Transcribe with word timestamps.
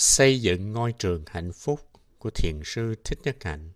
Xây 0.00 0.40
dựng 0.40 0.72
ngôi 0.72 0.92
trường 0.92 1.24
hạnh 1.26 1.52
phúc 1.52 1.80
của 2.18 2.30
Thiền 2.30 2.60
sư 2.64 2.94
Thích 3.04 3.18
Nhất 3.24 3.36
Hạnh 3.44 3.70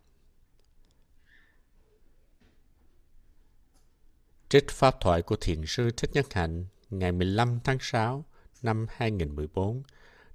Trích 4.48 4.70
pháp 4.70 5.00
thoại 5.00 5.22
của 5.22 5.36
Thiền 5.40 5.62
sư 5.66 5.90
Thích 5.96 6.10
Nhất 6.12 6.34
Hạnh 6.34 6.64
ngày 6.90 7.12
15 7.12 7.60
tháng 7.64 7.78
6 7.80 8.24
năm 8.62 8.86
2014 8.90 9.82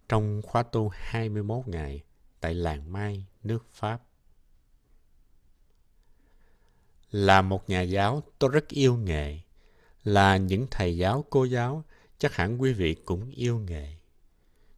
trong 0.10 0.42
khóa 0.42 0.64
tu 0.64 0.90
21 0.94 1.68
ngày 1.68 2.04
tại 2.40 2.54
làng 2.54 2.92
Mai, 2.92 3.26
nước 3.44 3.66
Pháp. 3.72 4.02
Là 7.12 7.42
một 7.42 7.70
nhà 7.70 7.82
giáo, 7.82 8.24
tôi 8.40 8.50
rất 8.54 8.68
yêu 8.68 8.98
nghề. 8.98 9.40
Là 10.04 10.38
những 10.38 10.68
thầy 10.72 10.98
giáo, 10.98 11.26
cô 11.30 11.44
giáo, 11.44 11.84
chắc 12.18 12.34
hẳn 12.34 12.62
quý 12.62 12.74
vị 12.74 12.96
cũng 13.06 13.30
yêu 13.30 13.60
nghề. 13.60 13.97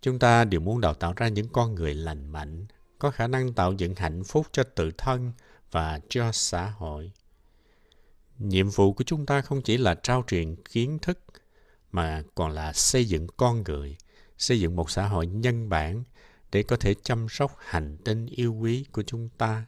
Chúng 0.02 0.20
ta 0.20 0.46
đều 0.46 0.62
muốn 0.62 0.82
đào 0.82 0.94
tạo 0.94 1.14
ra 1.16 1.28
những 1.28 1.50
con 1.50 1.76
người 1.76 1.94
lành 1.94 2.28
mạnh, 2.28 2.66
có 3.00 3.12
khả 3.12 3.28
năng 3.28 3.54
tạo 3.54 3.74
dựng 3.74 3.96
hạnh 3.96 4.24
phúc 4.24 4.48
cho 4.52 4.64
tự 4.64 4.92
thân 4.98 5.34
và 5.72 6.00
cho 6.10 6.32
xã 6.32 6.70
hội. 6.70 7.12
Nhiệm 8.38 8.70
vụ 8.70 8.94
của 8.94 9.04
chúng 9.04 9.26
ta 9.26 9.42
không 9.42 9.62
chỉ 9.62 9.78
là 9.78 9.96
trao 9.96 10.24
truyền 10.28 10.56
kiến 10.56 11.00
thức, 11.02 11.20
mà 11.92 12.24
còn 12.36 12.52
là 12.52 12.74
xây 12.74 13.06
dựng 13.06 13.28
con 13.38 13.64
người, 13.64 13.98
xây 14.38 14.60
dựng 14.60 14.76
một 14.76 14.92
xã 14.92 15.08
hội 15.08 15.28
nhân 15.28 15.70
bản 15.70 16.04
để 16.52 16.64
có 16.64 16.78
thể 16.78 16.96
chăm 17.04 17.30
sóc 17.30 17.56
hành 17.60 17.98
tinh 18.06 18.26
yêu 18.26 18.54
quý 18.54 18.86
của 18.92 19.04
chúng 19.04 19.30
ta. 19.38 19.66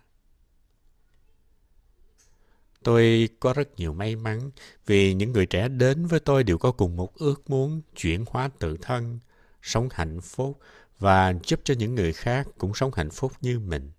Tôi 2.83 3.29
có 3.39 3.53
rất 3.53 3.75
nhiều 3.75 3.93
may 3.93 4.15
mắn 4.15 4.51
vì 4.85 5.13
những 5.13 5.31
người 5.31 5.45
trẻ 5.45 5.67
đến 5.67 6.05
với 6.05 6.19
tôi 6.19 6.43
đều 6.43 6.57
có 6.57 6.71
cùng 6.71 6.95
một 6.95 7.15
ước 7.15 7.49
muốn 7.49 7.81
chuyển 7.95 8.25
hóa 8.27 8.49
tự 8.59 8.77
thân, 8.81 9.19
sống 9.61 9.89
hạnh 9.91 10.21
phúc 10.21 10.59
và 10.99 11.33
giúp 11.43 11.59
cho 11.63 11.73
những 11.73 11.95
người 11.95 12.13
khác 12.13 12.47
cũng 12.57 12.73
sống 12.73 12.91
hạnh 12.95 13.09
phúc 13.09 13.31
như 13.41 13.59
mình. 13.59 13.91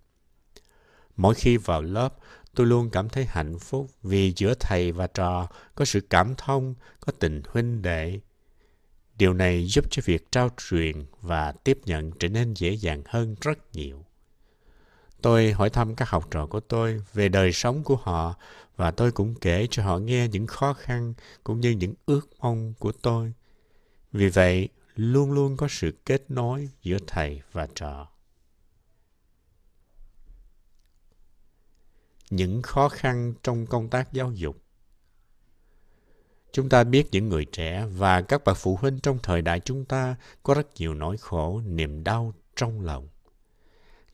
Mỗi 1.16 1.34
khi 1.34 1.56
vào 1.56 1.82
lớp, 1.82 2.14
tôi 2.54 2.66
luôn 2.66 2.90
cảm 2.90 3.08
thấy 3.08 3.24
hạnh 3.24 3.58
phúc 3.58 3.90
vì 4.02 4.32
giữa 4.36 4.54
thầy 4.60 4.92
và 4.92 5.06
trò 5.06 5.48
có 5.74 5.84
sự 5.84 6.00
cảm 6.00 6.34
thông, 6.34 6.74
có 7.00 7.12
tình 7.18 7.42
huynh 7.48 7.82
đệ. 7.82 8.20
Điều 9.18 9.34
này 9.34 9.66
giúp 9.66 9.84
cho 9.90 10.02
việc 10.04 10.32
trao 10.32 10.48
truyền 10.68 11.04
và 11.20 11.52
tiếp 11.52 11.78
nhận 11.84 12.12
trở 12.12 12.28
nên 12.28 12.54
dễ 12.54 12.70
dàng 12.70 13.02
hơn 13.06 13.36
rất 13.40 13.58
nhiều. 13.72 14.04
Tôi 15.22 15.52
hỏi 15.52 15.70
thăm 15.70 15.94
các 15.94 16.08
học 16.08 16.28
trò 16.30 16.46
của 16.46 16.60
tôi 16.60 17.00
về 17.12 17.28
đời 17.28 17.52
sống 17.52 17.84
của 17.84 17.96
họ 17.96 18.34
và 18.76 18.90
tôi 18.90 19.12
cũng 19.12 19.34
kể 19.34 19.66
cho 19.70 19.82
họ 19.82 19.98
nghe 19.98 20.28
những 20.28 20.46
khó 20.46 20.72
khăn 20.72 21.14
cũng 21.44 21.60
như 21.60 21.70
những 21.70 21.94
ước 22.06 22.28
mong 22.40 22.74
của 22.78 22.92
tôi. 22.92 23.32
Vì 24.12 24.28
vậy, 24.28 24.68
luôn 24.94 25.32
luôn 25.32 25.56
có 25.56 25.66
sự 25.70 25.92
kết 26.06 26.30
nối 26.30 26.68
giữa 26.82 26.98
thầy 27.06 27.42
và 27.52 27.68
trò. 27.74 28.08
Những 32.30 32.62
khó 32.62 32.88
khăn 32.88 33.34
trong 33.42 33.66
công 33.66 33.88
tác 33.88 34.12
giáo 34.12 34.32
dục 34.32 34.62
Chúng 36.52 36.68
ta 36.68 36.84
biết 36.84 37.08
những 37.12 37.28
người 37.28 37.44
trẻ 37.44 37.86
và 37.86 38.22
các 38.22 38.44
bậc 38.44 38.56
phụ 38.56 38.76
huynh 38.76 38.98
trong 39.00 39.18
thời 39.22 39.42
đại 39.42 39.60
chúng 39.60 39.84
ta 39.84 40.16
có 40.42 40.54
rất 40.54 40.66
nhiều 40.76 40.94
nỗi 40.94 41.16
khổ, 41.16 41.60
niềm 41.66 42.04
đau 42.04 42.34
trong 42.56 42.80
lòng. 42.80 43.08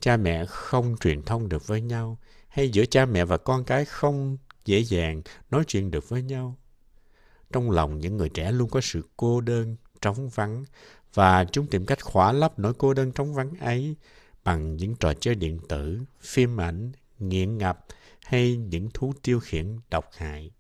Cha 0.01 0.17
mẹ 0.17 0.45
không 0.47 0.97
truyền 1.01 1.23
thông 1.23 1.49
được 1.49 1.67
với 1.67 1.81
nhau, 1.81 2.19
hay 2.49 2.71
giữa 2.71 2.87
cha 2.87 3.07
mẹ 3.07 3.25
và 3.25 3.37
con 3.37 3.65
cái 3.65 3.85
không 3.85 4.37
dễ 4.65 4.79
dàng 4.79 5.23
nói 5.51 5.65
chuyện 5.67 5.91
được 5.91 6.09
với 6.09 6.23
nhau. 6.23 6.57
Trong 7.53 7.71
lòng 7.71 7.99
những 7.99 8.17
người 8.17 8.29
trẻ 8.29 8.53
luôn 8.53 8.71
có 8.71 8.81
sự 8.81 9.03
cô 9.17 9.41
đơn, 9.41 9.77
trống 10.03 10.29
vắng 10.29 10.65
và 11.15 11.45
chúng 11.45 11.67
tìm 11.67 11.87
cách 11.87 12.05
khỏa 12.05 12.33
lấp 12.33 12.59
nỗi 12.59 12.73
cô 12.79 12.95
đơn 12.95 13.13
trống 13.13 13.35
vắng 13.35 13.51
ấy 13.61 13.97
bằng 14.45 14.77
những 14.77 14.97
trò 14.97 15.15
chơi 15.15 15.35
điện 15.35 15.61
tử, 15.69 16.01
phim 16.21 16.61
ảnh, 16.61 16.93
nghiện 17.19 17.59
ngập 17.59 17.87
hay 18.25 18.57
những 18.57 18.91
thú 18.95 19.13
tiêu 19.23 19.41
khiển 19.41 19.79
độc 19.91 20.11
hại. 20.17 20.51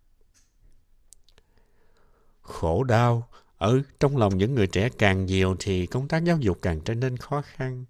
Khổ 2.42 2.84
đau, 2.84 3.28
ở 3.58 3.80
trong 4.00 4.16
lòng 4.16 4.38
những 4.38 4.54
người 4.54 4.66
trẻ 4.66 4.88
càng 4.98 5.26
nhiều 5.26 5.56
thì 5.58 5.86
công 5.86 6.08
tác 6.08 6.24
giáo 6.24 6.38
dục 6.38 6.58
càng 6.62 6.80
trở 6.80 6.94
nên 6.94 7.16
khó 7.16 7.42
khăn. 7.46 7.84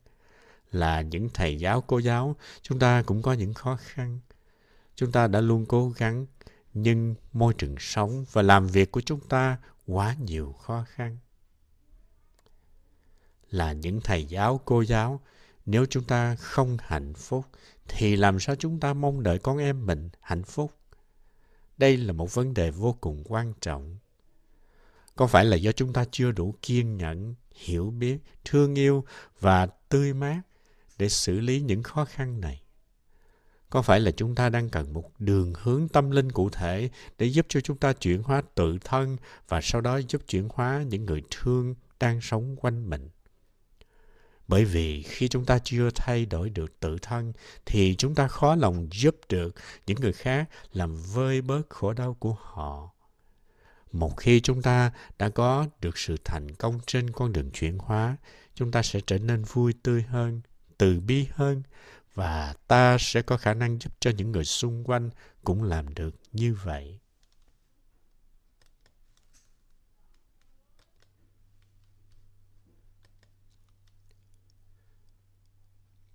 Là 0.72 1.00
những 1.00 1.28
thầy 1.34 1.58
giáo, 1.58 1.80
cô 1.80 1.98
giáo, 1.98 2.36
chúng 2.62 2.78
ta 2.78 3.02
cũng 3.02 3.22
có 3.22 3.32
những 3.32 3.54
khó 3.54 3.78
khăn. 3.80 4.18
Chúng 4.94 5.12
ta 5.12 5.26
đã 5.26 5.40
luôn 5.40 5.66
cố 5.66 5.90
gắng, 5.90 6.26
nhưng 6.74 7.14
môi 7.32 7.54
trường 7.54 7.74
sống 7.78 8.24
và 8.32 8.42
làm 8.42 8.66
việc 8.66 8.90
của 8.90 9.00
chúng 9.00 9.20
ta 9.20 9.56
quá 9.86 10.16
nhiều 10.20 10.52
khó 10.52 10.84
khăn 10.88 11.18
là 13.50 13.72
những 13.72 14.00
thầy 14.00 14.24
giáo, 14.24 14.60
cô 14.64 14.82
giáo, 14.82 15.20
nếu 15.66 15.86
chúng 15.90 16.04
ta 16.04 16.34
không 16.34 16.76
hạnh 16.80 17.14
phúc, 17.14 17.44
thì 17.88 18.16
làm 18.16 18.40
sao 18.40 18.56
chúng 18.56 18.80
ta 18.80 18.94
mong 18.94 19.22
đợi 19.22 19.38
con 19.38 19.58
em 19.58 19.86
mình 19.86 20.10
hạnh 20.20 20.42
phúc? 20.42 20.72
Đây 21.78 21.96
là 21.96 22.12
một 22.12 22.34
vấn 22.34 22.54
đề 22.54 22.70
vô 22.70 22.96
cùng 23.00 23.22
quan 23.24 23.52
trọng. 23.60 23.98
Có 25.16 25.26
phải 25.26 25.44
là 25.44 25.56
do 25.56 25.72
chúng 25.72 25.92
ta 25.92 26.04
chưa 26.10 26.32
đủ 26.32 26.54
kiên 26.62 26.96
nhẫn, 26.96 27.34
hiểu 27.54 27.90
biết, 27.90 28.18
thương 28.44 28.74
yêu 28.74 29.04
và 29.40 29.66
tươi 29.66 30.14
mát 30.14 30.40
để 30.98 31.08
xử 31.08 31.40
lý 31.40 31.60
những 31.60 31.82
khó 31.82 32.04
khăn 32.04 32.40
này? 32.40 32.62
Có 33.70 33.82
phải 33.82 34.00
là 34.00 34.10
chúng 34.10 34.34
ta 34.34 34.48
đang 34.48 34.70
cần 34.70 34.92
một 34.92 35.10
đường 35.18 35.52
hướng 35.62 35.88
tâm 35.88 36.10
linh 36.10 36.32
cụ 36.32 36.50
thể 36.50 36.90
để 37.18 37.26
giúp 37.26 37.46
cho 37.48 37.60
chúng 37.60 37.76
ta 37.76 37.92
chuyển 37.92 38.22
hóa 38.22 38.42
tự 38.54 38.78
thân 38.84 39.16
và 39.48 39.60
sau 39.62 39.80
đó 39.80 40.00
giúp 40.08 40.22
chuyển 40.28 40.48
hóa 40.54 40.84
những 40.88 41.04
người 41.04 41.22
thương 41.30 41.74
đang 42.00 42.20
sống 42.20 42.56
quanh 42.56 42.90
mình? 42.90 43.08
Bởi 44.48 44.64
vì 44.64 45.02
khi 45.02 45.28
chúng 45.28 45.44
ta 45.44 45.58
chưa 45.64 45.90
thay 45.94 46.26
đổi 46.26 46.50
được 46.50 46.80
tự 46.80 46.98
thân 47.02 47.32
thì 47.66 47.94
chúng 47.98 48.14
ta 48.14 48.28
khó 48.28 48.54
lòng 48.54 48.88
giúp 48.92 49.16
được 49.28 49.54
những 49.86 50.00
người 50.00 50.12
khác 50.12 50.48
làm 50.72 50.96
vơi 50.96 51.42
bớt 51.42 51.70
khổ 51.70 51.92
đau 51.92 52.14
của 52.14 52.36
họ. 52.40 52.90
Một 53.92 54.16
khi 54.16 54.40
chúng 54.40 54.62
ta 54.62 54.92
đã 55.18 55.28
có 55.28 55.66
được 55.80 55.98
sự 55.98 56.16
thành 56.24 56.54
công 56.54 56.80
trên 56.86 57.10
con 57.10 57.32
đường 57.32 57.50
chuyển 57.50 57.78
hóa, 57.78 58.16
chúng 58.54 58.70
ta 58.70 58.82
sẽ 58.82 59.00
trở 59.06 59.18
nên 59.18 59.44
vui 59.44 59.74
tươi 59.82 60.02
hơn, 60.02 60.40
từ 60.78 61.00
bi 61.00 61.26
hơn 61.32 61.62
và 62.14 62.54
ta 62.68 62.96
sẽ 63.00 63.22
có 63.22 63.36
khả 63.36 63.54
năng 63.54 63.78
giúp 63.80 63.92
cho 64.00 64.10
những 64.10 64.32
người 64.32 64.44
xung 64.44 64.84
quanh 64.84 65.10
cũng 65.44 65.62
làm 65.62 65.94
được 65.94 66.14
như 66.32 66.54
vậy. 66.64 66.98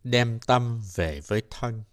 Đem 0.04 0.40
tâm 0.40 0.82
về 0.96 1.22
với 1.28 1.42
thân. 1.50 1.84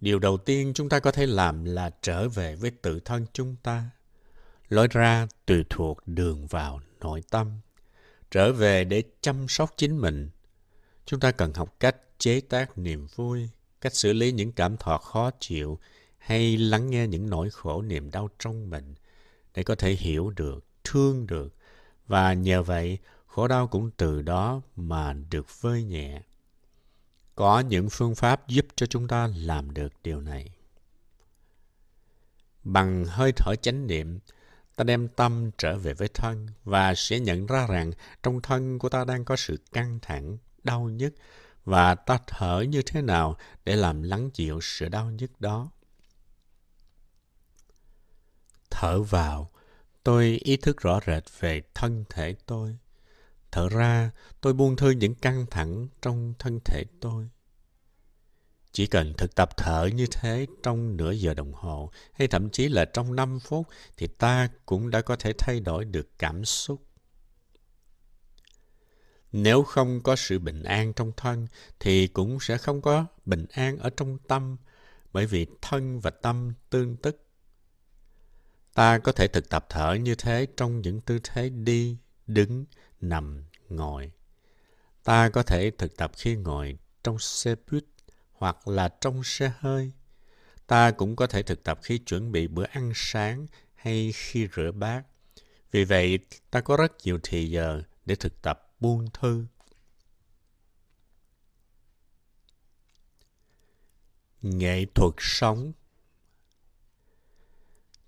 Điều 0.00 0.18
đầu 0.18 0.38
tiên 0.38 0.72
chúng 0.74 0.88
ta 0.88 1.00
có 1.00 1.12
thể 1.12 1.26
làm 1.26 1.64
là 1.64 1.90
trở 2.02 2.28
về 2.28 2.56
với 2.56 2.70
tự 2.70 3.00
thân 3.00 3.26
chúng 3.32 3.56
ta. 3.62 3.90
Lối 4.68 4.88
ra 4.88 5.26
tùy 5.46 5.64
thuộc 5.70 5.98
đường 6.06 6.46
vào 6.46 6.80
nội 7.00 7.22
tâm. 7.30 7.60
Trở 8.30 8.52
về 8.52 8.84
để 8.84 9.02
chăm 9.20 9.48
sóc 9.48 9.74
chính 9.76 9.98
mình. 10.00 10.30
Chúng 11.06 11.20
ta 11.20 11.30
cần 11.30 11.52
học 11.54 11.76
cách 11.80 11.96
chế 12.18 12.40
tác 12.40 12.78
niềm 12.78 13.06
vui, 13.14 13.48
cách 13.80 13.94
xử 13.94 14.12
lý 14.12 14.32
những 14.32 14.52
cảm 14.52 14.76
thọ 14.76 14.98
khó 14.98 15.30
chịu 15.40 15.78
hay 16.18 16.56
lắng 16.56 16.90
nghe 16.90 17.06
những 17.06 17.30
nỗi 17.30 17.50
khổ 17.50 17.82
niềm 17.82 18.10
đau 18.10 18.28
trong 18.38 18.70
mình 18.70 18.94
để 19.54 19.62
có 19.62 19.74
thể 19.74 19.92
hiểu 19.92 20.30
được, 20.30 20.64
thương 20.84 21.26
được. 21.26 21.54
Và 22.06 22.32
nhờ 22.32 22.62
vậy 22.62 22.98
khổ 23.30 23.48
đau 23.48 23.66
cũng 23.66 23.90
từ 23.96 24.22
đó 24.22 24.60
mà 24.76 25.12
được 25.12 25.60
vơi 25.60 25.84
nhẹ. 25.84 26.22
Có 27.34 27.60
những 27.60 27.88
phương 27.90 28.14
pháp 28.14 28.48
giúp 28.48 28.66
cho 28.76 28.86
chúng 28.86 29.08
ta 29.08 29.28
làm 29.36 29.74
được 29.74 29.92
điều 30.02 30.20
này. 30.20 30.52
Bằng 32.64 33.04
hơi 33.04 33.32
thở 33.36 33.54
chánh 33.62 33.86
niệm, 33.86 34.18
ta 34.76 34.84
đem 34.84 35.08
tâm 35.08 35.50
trở 35.58 35.78
về 35.78 35.94
với 35.94 36.08
thân 36.08 36.48
và 36.64 36.94
sẽ 36.94 37.20
nhận 37.20 37.46
ra 37.46 37.66
rằng 37.66 37.90
trong 38.22 38.42
thân 38.42 38.78
của 38.78 38.88
ta 38.88 39.04
đang 39.04 39.24
có 39.24 39.36
sự 39.36 39.58
căng 39.72 39.98
thẳng, 40.02 40.38
đau 40.62 40.88
nhức 40.88 41.14
và 41.64 41.94
ta 41.94 42.18
thở 42.26 42.64
như 42.68 42.82
thế 42.82 43.02
nào 43.02 43.36
để 43.64 43.76
làm 43.76 44.02
lắng 44.02 44.30
dịu 44.34 44.60
sự 44.62 44.88
đau 44.88 45.10
nhức 45.10 45.40
đó. 45.40 45.70
Thở 48.70 49.02
vào, 49.02 49.50
tôi 50.04 50.40
ý 50.44 50.56
thức 50.56 50.80
rõ 50.80 51.00
rệt 51.06 51.24
về 51.40 51.62
thân 51.74 52.04
thể 52.08 52.36
tôi 52.46 52.78
Thở 53.52 53.68
ra, 53.68 54.10
tôi 54.40 54.52
buông 54.52 54.76
thư 54.76 54.90
những 54.90 55.14
căng 55.14 55.46
thẳng 55.50 55.88
trong 56.02 56.34
thân 56.38 56.60
thể 56.64 56.84
tôi. 57.00 57.28
Chỉ 58.72 58.86
cần 58.86 59.14
thực 59.16 59.34
tập 59.34 59.56
thở 59.56 59.88
như 59.94 60.06
thế 60.12 60.46
trong 60.62 60.96
nửa 60.96 61.10
giờ 61.10 61.34
đồng 61.34 61.52
hồ 61.52 61.90
hay 62.12 62.28
thậm 62.28 62.50
chí 62.50 62.68
là 62.68 62.84
trong 62.84 63.16
5 63.16 63.38
phút 63.40 63.66
thì 63.96 64.06
ta 64.06 64.48
cũng 64.66 64.90
đã 64.90 65.00
có 65.00 65.16
thể 65.16 65.32
thay 65.38 65.60
đổi 65.60 65.84
được 65.84 66.18
cảm 66.18 66.44
xúc. 66.44 66.82
Nếu 69.32 69.62
không 69.62 70.02
có 70.02 70.16
sự 70.16 70.38
bình 70.38 70.62
an 70.62 70.92
trong 70.92 71.12
thân 71.16 71.46
thì 71.80 72.06
cũng 72.06 72.40
sẽ 72.40 72.58
không 72.58 72.82
có 72.82 73.06
bình 73.24 73.46
an 73.52 73.78
ở 73.78 73.90
trong 73.90 74.18
tâm 74.28 74.56
bởi 75.12 75.26
vì 75.26 75.46
thân 75.62 76.00
và 76.00 76.10
tâm 76.10 76.52
tương 76.70 76.96
tức. 76.96 77.26
Ta 78.74 78.98
có 78.98 79.12
thể 79.12 79.28
thực 79.28 79.48
tập 79.48 79.66
thở 79.68 79.94
như 79.94 80.14
thế 80.14 80.46
trong 80.56 80.80
những 80.80 81.00
tư 81.00 81.18
thế 81.24 81.48
đi, 81.48 81.96
nằm, 83.00 83.44
ngồi. 83.68 84.12
Ta 85.04 85.28
có 85.28 85.42
thể 85.42 85.70
thực 85.78 85.96
tập 85.96 86.12
khi 86.16 86.36
ngồi 86.36 86.78
trong 87.04 87.18
xe 87.18 87.54
buýt 87.70 87.84
hoặc 88.32 88.68
là 88.68 88.88
trong 88.88 89.24
xe 89.24 89.52
hơi. 89.58 89.92
Ta 90.66 90.90
cũng 90.90 91.16
có 91.16 91.26
thể 91.26 91.42
thực 91.42 91.64
tập 91.64 91.78
khi 91.82 91.98
chuẩn 91.98 92.32
bị 92.32 92.46
bữa 92.46 92.64
ăn 92.64 92.92
sáng 92.94 93.46
hay 93.74 94.12
khi 94.14 94.48
rửa 94.56 94.72
bát. 94.72 95.02
Vì 95.70 95.84
vậy, 95.84 96.18
ta 96.50 96.60
có 96.60 96.76
rất 96.76 96.92
nhiều 97.04 97.18
thời 97.22 97.50
giờ 97.50 97.82
để 98.06 98.14
thực 98.14 98.42
tập 98.42 98.74
buông 98.80 99.06
thư. 99.12 99.46
Nghệ 104.42 104.84
thuật 104.94 105.14
sống 105.18 105.72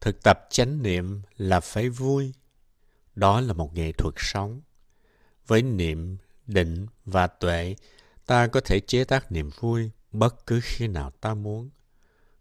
Thực 0.00 0.22
tập 0.22 0.46
chánh 0.50 0.82
niệm 0.82 1.22
là 1.36 1.60
phải 1.60 1.88
vui. 1.88 2.32
Đó 3.14 3.40
là 3.40 3.52
một 3.52 3.74
nghệ 3.74 3.92
thuật 3.92 4.14
sống. 4.16 4.60
Với 5.46 5.62
niệm, 5.62 6.16
định 6.46 6.86
và 7.04 7.26
tuệ, 7.26 7.76
ta 8.26 8.46
có 8.46 8.60
thể 8.60 8.80
chế 8.80 9.04
tác 9.04 9.32
niềm 9.32 9.50
vui 9.60 9.90
bất 10.12 10.46
cứ 10.46 10.60
khi 10.62 10.88
nào 10.88 11.10
ta 11.10 11.34
muốn. 11.34 11.70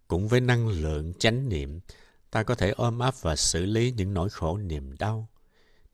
Cũng 0.07 0.27
với 0.27 0.41
năng 0.41 0.67
lượng 0.67 1.13
chánh 1.13 1.49
niệm, 1.49 1.79
ta 2.31 2.43
có 2.43 2.55
thể 2.55 2.69
ôm 2.69 2.99
ấp 2.99 3.21
và 3.21 3.35
xử 3.35 3.65
lý 3.65 3.91
những 3.91 4.13
nỗi 4.13 4.29
khổ 4.29 4.57
niềm 4.57 4.97
đau. 4.99 5.27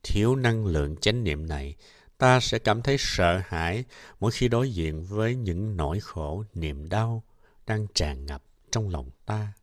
Thiếu 0.03 0.35
năng 0.35 0.65
lượng 0.65 0.95
chánh 0.97 1.23
niệm 1.23 1.47
này, 1.47 1.75
ta 2.17 2.39
sẽ 2.39 2.59
cảm 2.59 2.81
thấy 2.81 2.95
sợ 2.99 3.41
hãi 3.45 3.83
mỗi 4.19 4.31
khi 4.31 4.47
đối 4.47 4.73
diện 4.73 5.03
với 5.03 5.35
những 5.35 5.77
nỗi 5.77 5.99
khổ 5.99 6.43
niềm 6.53 6.89
đau 6.89 7.23
đang 7.67 7.87
tràn 7.93 8.25
ngập 8.25 8.43
trong 8.71 8.89
lòng 8.89 9.09
ta. 9.25 9.53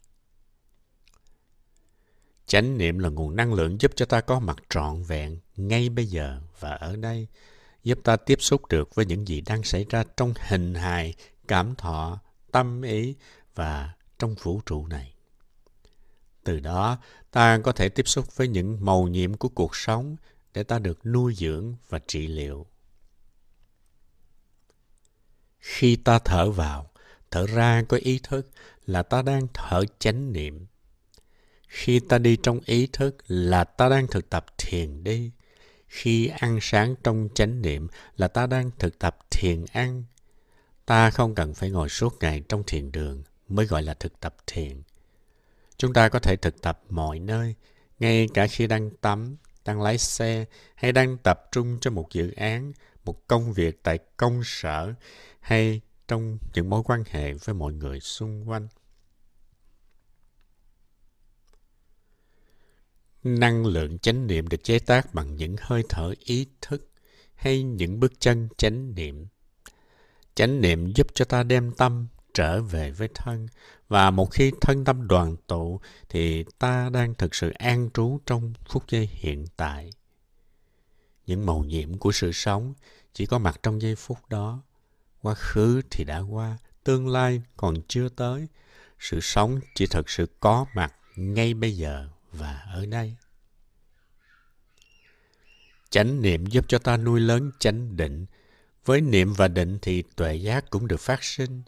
Chánh 2.46 2.78
niệm 2.78 2.98
là 2.98 3.08
nguồn 3.08 3.36
năng 3.36 3.54
lượng 3.54 3.80
giúp 3.80 3.92
cho 3.96 4.06
ta 4.06 4.20
có 4.20 4.40
mặt 4.40 4.56
trọn 4.68 5.02
vẹn 5.02 5.38
ngay 5.56 5.88
bây 5.88 6.06
giờ 6.06 6.40
và 6.60 6.70
ở 6.70 6.96
đây, 6.96 7.26
giúp 7.82 7.98
ta 8.04 8.16
tiếp 8.16 8.42
xúc 8.42 8.66
được 8.68 8.94
với 8.94 9.06
những 9.06 9.28
gì 9.28 9.40
đang 9.40 9.62
xảy 9.62 9.86
ra 9.90 10.04
trong 10.16 10.34
hình 10.36 10.74
hài, 10.74 11.14
cảm 11.48 11.74
thọ, 11.74 12.20
tâm 12.52 12.82
ý 12.82 13.14
và 13.54 13.94
trong 14.18 14.34
vũ 14.42 14.60
trụ 14.66 14.86
này. 14.86 15.14
Từ 16.44 16.60
đó, 16.60 16.98
ta 17.30 17.58
có 17.64 17.72
thể 17.72 17.88
tiếp 17.88 18.08
xúc 18.08 18.36
với 18.36 18.48
những 18.48 18.84
màu 18.84 19.08
nhiệm 19.08 19.34
của 19.34 19.48
cuộc 19.48 19.76
sống 19.76 20.16
để 20.54 20.62
ta 20.62 20.78
được 20.78 21.06
nuôi 21.06 21.34
dưỡng 21.34 21.74
và 21.88 21.98
trị 21.98 22.26
liệu. 22.26 22.66
Khi 25.58 25.96
ta 25.96 26.18
thở 26.18 26.50
vào, 26.50 26.90
thở 27.30 27.46
ra 27.46 27.82
có 27.88 27.96
ý 27.96 28.20
thức 28.22 28.50
là 28.86 29.02
ta 29.02 29.22
đang 29.22 29.46
thở 29.54 29.84
chánh 29.98 30.32
niệm. 30.32 30.66
Khi 31.74 32.00
ta 32.00 32.18
đi 32.18 32.36
trong 32.36 32.60
ý 32.66 32.86
thức 32.86 33.16
là 33.28 33.64
ta 33.64 33.88
đang 33.88 34.06
thực 34.06 34.30
tập 34.30 34.46
thiền 34.58 35.04
đi. 35.04 35.30
Khi 35.88 36.26
ăn 36.26 36.58
sáng 36.62 36.94
trong 37.04 37.28
chánh 37.34 37.62
niệm 37.62 37.88
là 38.16 38.28
ta 38.28 38.46
đang 38.46 38.70
thực 38.78 38.98
tập 38.98 39.16
thiền 39.30 39.64
ăn. 39.72 40.04
Ta 40.86 41.10
không 41.10 41.34
cần 41.34 41.54
phải 41.54 41.70
ngồi 41.70 41.88
suốt 41.88 42.16
ngày 42.20 42.42
trong 42.48 42.62
thiền 42.66 42.92
đường 42.92 43.22
mới 43.48 43.66
gọi 43.66 43.82
là 43.82 43.94
thực 43.94 44.20
tập 44.20 44.36
thiền. 44.46 44.82
Chúng 45.76 45.92
ta 45.92 46.08
có 46.08 46.18
thể 46.18 46.36
thực 46.36 46.62
tập 46.62 46.82
mọi 46.88 47.18
nơi, 47.18 47.54
ngay 47.98 48.28
cả 48.34 48.46
khi 48.46 48.66
đang 48.66 48.90
tắm, 48.90 49.36
đang 49.64 49.82
lái 49.82 49.98
xe 49.98 50.44
hay 50.74 50.92
đang 50.92 51.18
tập 51.18 51.48
trung 51.52 51.78
cho 51.80 51.90
một 51.90 52.08
dự 52.12 52.30
án, 52.30 52.72
một 53.04 53.26
công 53.26 53.52
việc 53.52 53.82
tại 53.82 53.98
công 54.16 54.40
sở 54.44 54.94
hay 55.40 55.80
trong 56.08 56.38
những 56.54 56.70
mối 56.70 56.82
quan 56.84 57.04
hệ 57.10 57.32
với 57.32 57.54
mọi 57.54 57.72
người 57.72 58.00
xung 58.00 58.48
quanh. 58.48 58.68
Năng 63.24 63.66
lượng 63.66 63.98
chánh 63.98 64.26
niệm 64.26 64.48
được 64.48 64.64
chế 64.64 64.78
tác 64.78 65.14
bằng 65.14 65.36
những 65.36 65.56
hơi 65.60 65.82
thở 65.88 66.14
ý 66.18 66.46
thức 66.60 66.90
hay 67.34 67.62
những 67.62 68.00
bước 68.00 68.12
chân 68.20 68.48
chánh 68.56 68.94
niệm. 68.94 69.26
Chánh 70.34 70.60
niệm 70.60 70.92
giúp 70.92 71.06
cho 71.14 71.24
ta 71.24 71.42
đem 71.42 71.72
tâm 71.72 72.06
trở 72.34 72.62
về 72.62 72.90
với 72.90 73.08
thân 73.14 73.46
và 73.88 74.10
một 74.10 74.32
khi 74.32 74.52
thân 74.60 74.84
tâm 74.84 75.08
đoàn 75.08 75.36
tụ 75.46 75.80
thì 76.08 76.44
ta 76.58 76.90
đang 76.92 77.14
thực 77.14 77.34
sự 77.34 77.50
an 77.50 77.90
trú 77.94 78.18
trong 78.26 78.52
phút 78.68 78.88
giây 78.88 79.08
hiện 79.12 79.46
tại. 79.56 79.90
Những 81.26 81.46
màu 81.46 81.64
nhiệm 81.64 81.98
của 81.98 82.12
sự 82.12 82.32
sống 82.32 82.74
chỉ 83.12 83.26
có 83.26 83.38
mặt 83.38 83.60
trong 83.62 83.82
giây 83.82 83.94
phút 83.96 84.18
đó. 84.28 84.62
Quá 85.22 85.34
khứ 85.34 85.82
thì 85.90 86.04
đã 86.04 86.20
qua, 86.20 86.58
tương 86.84 87.08
lai 87.08 87.42
còn 87.56 87.74
chưa 87.88 88.08
tới. 88.08 88.48
Sự 88.98 89.20
sống 89.20 89.60
chỉ 89.74 89.86
thực 89.86 90.10
sự 90.10 90.26
có 90.40 90.66
mặt 90.74 90.94
ngay 91.16 91.54
bây 91.54 91.76
giờ 91.76 92.08
và 92.38 92.52
ở 92.72 92.86
đây. 92.86 93.16
Chánh 95.90 96.22
niệm 96.22 96.46
giúp 96.46 96.64
cho 96.68 96.78
ta 96.78 96.96
nuôi 96.96 97.20
lớn 97.20 97.50
chánh 97.58 97.96
định. 97.96 98.26
Với 98.84 99.00
niệm 99.00 99.32
và 99.32 99.48
định 99.48 99.78
thì 99.82 100.02
tuệ 100.16 100.34
giác 100.34 100.70
cũng 100.70 100.88
được 100.88 101.00
phát 101.00 101.24
sinh. 101.24 101.62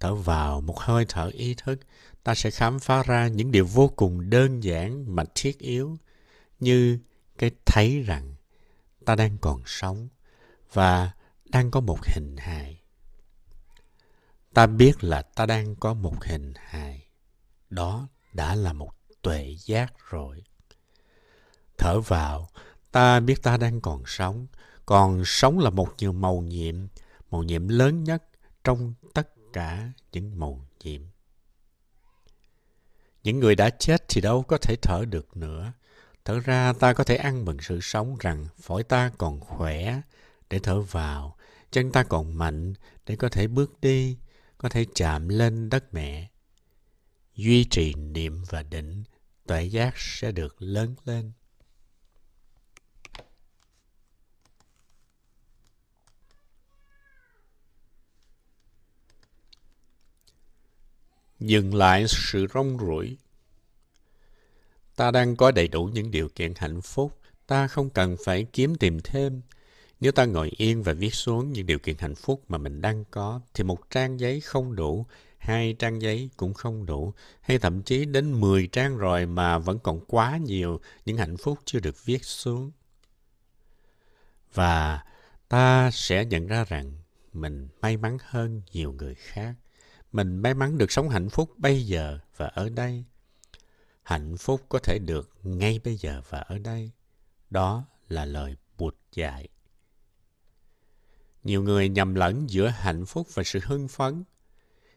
Thở 0.00 0.14
vào 0.14 0.60
một 0.60 0.80
hơi 0.80 1.04
thở 1.08 1.30
ý 1.34 1.54
thức, 1.54 1.80
ta 2.24 2.34
sẽ 2.34 2.50
khám 2.50 2.78
phá 2.78 3.02
ra 3.02 3.28
những 3.28 3.50
điều 3.50 3.66
vô 3.66 3.88
cùng 3.96 4.30
đơn 4.30 4.62
giản 4.62 5.16
mà 5.16 5.24
thiết 5.34 5.58
yếu, 5.58 5.98
như 6.60 6.98
cái 7.38 7.50
thấy 7.66 8.02
rằng 8.02 8.34
ta 9.04 9.14
đang 9.14 9.38
còn 9.38 9.62
sống 9.66 10.08
và 10.72 11.12
đang 11.44 11.70
có 11.70 11.80
một 11.80 11.98
hình 12.04 12.36
hài. 12.38 12.82
Ta 14.54 14.66
biết 14.66 15.04
là 15.04 15.22
ta 15.22 15.46
đang 15.46 15.76
có 15.76 15.94
một 15.94 16.24
hình 16.24 16.52
hài. 16.56 17.06
Đó 17.70 18.08
đã 18.32 18.54
là 18.54 18.72
một 18.72 18.92
tuệ 19.22 19.56
giác 19.64 19.92
rồi. 20.10 20.44
Thở 21.78 22.00
vào, 22.00 22.48
ta 22.90 23.20
biết 23.20 23.42
ta 23.42 23.56
đang 23.56 23.80
còn 23.80 24.02
sống. 24.06 24.46
Còn 24.86 25.22
sống 25.24 25.58
là 25.58 25.70
một 25.70 25.94
nhiều 25.98 26.12
màu 26.12 26.40
nhiệm, 26.40 26.76
màu 27.30 27.42
nhiệm 27.42 27.68
lớn 27.68 28.04
nhất 28.04 28.22
trong 28.64 28.94
tất 29.14 29.28
cả 29.52 29.92
những 30.12 30.40
màu 30.40 30.66
nhiệm. 30.84 31.02
Những 33.22 33.40
người 33.40 33.54
đã 33.54 33.70
chết 33.70 34.04
thì 34.08 34.20
đâu 34.20 34.42
có 34.42 34.58
thể 34.58 34.76
thở 34.82 35.04
được 35.04 35.36
nữa. 35.36 35.72
Thở 36.24 36.40
ra 36.40 36.72
ta 36.72 36.92
có 36.92 37.04
thể 37.04 37.16
ăn 37.16 37.44
mừng 37.44 37.60
sự 37.60 37.80
sống 37.82 38.16
rằng 38.20 38.46
phổi 38.60 38.82
ta 38.82 39.10
còn 39.18 39.40
khỏe 39.40 40.00
để 40.50 40.58
thở 40.58 40.80
vào, 40.80 41.36
chân 41.70 41.92
ta 41.92 42.02
còn 42.02 42.38
mạnh 42.38 42.74
để 43.06 43.16
có 43.16 43.28
thể 43.28 43.46
bước 43.46 43.80
đi, 43.80 44.16
có 44.58 44.68
thể 44.68 44.86
chạm 44.94 45.28
lên 45.28 45.70
đất 45.70 45.94
mẹ. 45.94 46.28
Duy 47.34 47.64
trì 47.64 47.94
niệm 47.94 48.44
và 48.48 48.62
định, 48.62 49.04
tuệ 49.46 49.62
giác 49.62 49.94
sẽ 49.96 50.32
được 50.32 50.56
lớn 50.58 50.94
lên. 51.04 51.32
dừng 61.46 61.74
lại 61.74 62.04
sự 62.08 62.46
rong 62.54 62.78
ruổi. 62.78 63.16
Ta 64.96 65.10
đang 65.10 65.36
có 65.36 65.50
đầy 65.50 65.68
đủ 65.68 65.84
những 65.84 66.10
điều 66.10 66.28
kiện 66.28 66.52
hạnh 66.56 66.80
phúc, 66.80 67.18
ta 67.46 67.68
không 67.68 67.90
cần 67.90 68.16
phải 68.24 68.46
kiếm 68.52 68.74
tìm 68.74 69.00
thêm. 69.04 69.40
Nếu 70.00 70.12
ta 70.12 70.24
ngồi 70.24 70.50
yên 70.56 70.82
và 70.82 70.92
viết 70.92 71.14
xuống 71.14 71.52
những 71.52 71.66
điều 71.66 71.78
kiện 71.78 71.96
hạnh 71.98 72.14
phúc 72.14 72.42
mà 72.48 72.58
mình 72.58 72.80
đang 72.80 73.04
có, 73.10 73.40
thì 73.54 73.64
một 73.64 73.90
trang 73.90 74.20
giấy 74.20 74.40
không 74.40 74.76
đủ, 74.76 75.06
hai 75.42 75.74
trang 75.78 76.02
giấy 76.02 76.30
cũng 76.36 76.54
không 76.54 76.86
đủ, 76.86 77.14
hay 77.40 77.58
thậm 77.58 77.82
chí 77.82 78.04
đến 78.04 78.40
10 78.40 78.66
trang 78.66 78.96
rồi 78.96 79.26
mà 79.26 79.58
vẫn 79.58 79.78
còn 79.78 80.00
quá 80.06 80.36
nhiều 80.36 80.80
những 81.04 81.16
hạnh 81.16 81.36
phúc 81.36 81.58
chưa 81.64 81.80
được 81.80 82.04
viết 82.04 82.24
xuống. 82.24 82.70
Và 84.54 85.04
ta 85.48 85.90
sẽ 85.92 86.24
nhận 86.24 86.46
ra 86.46 86.64
rằng 86.64 86.92
mình 87.32 87.68
may 87.80 87.96
mắn 87.96 88.18
hơn 88.20 88.62
nhiều 88.72 88.92
người 88.92 89.14
khác 89.14 89.54
mình 90.12 90.36
may 90.36 90.54
mắn 90.54 90.78
được 90.78 90.92
sống 90.92 91.08
hạnh 91.08 91.28
phúc 91.28 91.50
bây 91.58 91.86
giờ 91.86 92.18
và 92.36 92.46
ở 92.46 92.68
đây. 92.68 93.04
Hạnh 94.02 94.36
phúc 94.36 94.60
có 94.68 94.78
thể 94.78 94.98
được 94.98 95.30
ngay 95.42 95.80
bây 95.84 95.96
giờ 95.96 96.22
và 96.28 96.38
ở 96.38 96.58
đây. 96.58 96.90
Đó 97.50 97.84
là 98.08 98.24
lời 98.24 98.56
Bụt 98.78 98.94
dạy. 99.12 99.48
Nhiều 101.44 101.62
người 101.62 101.88
nhầm 101.88 102.14
lẫn 102.14 102.50
giữa 102.50 102.68
hạnh 102.68 103.06
phúc 103.06 103.28
và 103.34 103.42
sự 103.42 103.60
hưng 103.64 103.88
phấn. 103.88 104.24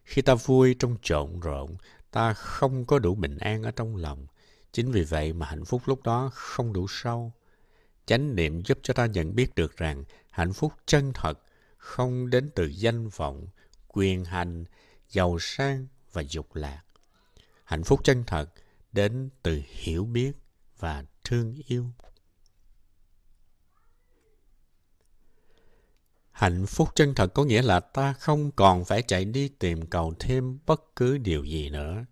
Khi 0.05 0.21
ta 0.21 0.35
vui 0.35 0.75
trong 0.79 0.97
trộn 1.01 1.39
rộn, 1.39 1.75
ta 2.12 2.33
không 2.33 2.85
có 2.85 3.00
đủ 3.00 3.15
bình 3.15 3.38
an 3.38 3.63
ở 3.63 3.71
trong 3.71 3.95
lòng. 3.95 4.27
Chính 4.71 4.91
vì 4.91 5.03
vậy 5.03 5.33
mà 5.33 5.45
hạnh 5.45 5.65
phúc 5.65 5.81
lúc 5.85 6.03
đó 6.03 6.29
không 6.33 6.74
đủ 6.74 6.85
sâu. 6.89 7.33
Chánh 8.05 8.35
niệm 8.35 8.62
giúp 8.65 8.79
cho 8.83 8.93
ta 8.93 9.05
nhận 9.05 9.35
biết 9.35 9.55
được 9.55 9.77
rằng 9.77 10.03
hạnh 10.29 10.53
phúc 10.53 10.74
chân 10.85 11.12
thật 11.13 11.39
không 11.77 12.29
đến 12.29 12.50
từ 12.55 12.65
danh 12.65 13.09
vọng, 13.09 13.47
quyền 13.88 14.25
hành 14.25 14.65
giàu 15.09 15.38
sang 15.39 15.88
và 16.13 16.24
dục 16.29 16.55
lạc. 16.55 16.81
Hạnh 17.63 17.83
phúc 17.83 18.00
chân 18.03 18.24
thật 18.27 18.50
đến 18.91 19.29
từ 19.43 19.62
hiểu 19.65 20.05
biết 20.05 20.31
và 20.79 21.05
thương 21.24 21.55
yêu. 21.67 21.85
Hạnh 26.36 26.65
phúc 26.65 26.89
chân 26.96 27.15
thật 27.15 27.34
có 27.34 27.44
nghĩa 27.44 27.62
là 27.62 27.80
ta 27.80 28.13
không 28.13 28.51
còn 28.51 28.86
phải 28.86 29.01
chạy 29.01 29.25
đi 29.25 29.48
tìm 29.48 29.86
cầu 29.86 30.13
thêm 30.20 30.60
bất 30.65 30.96
cứ 30.96 31.18
điều 31.18 31.44
gì 31.44 31.70
nữa. 31.70 32.06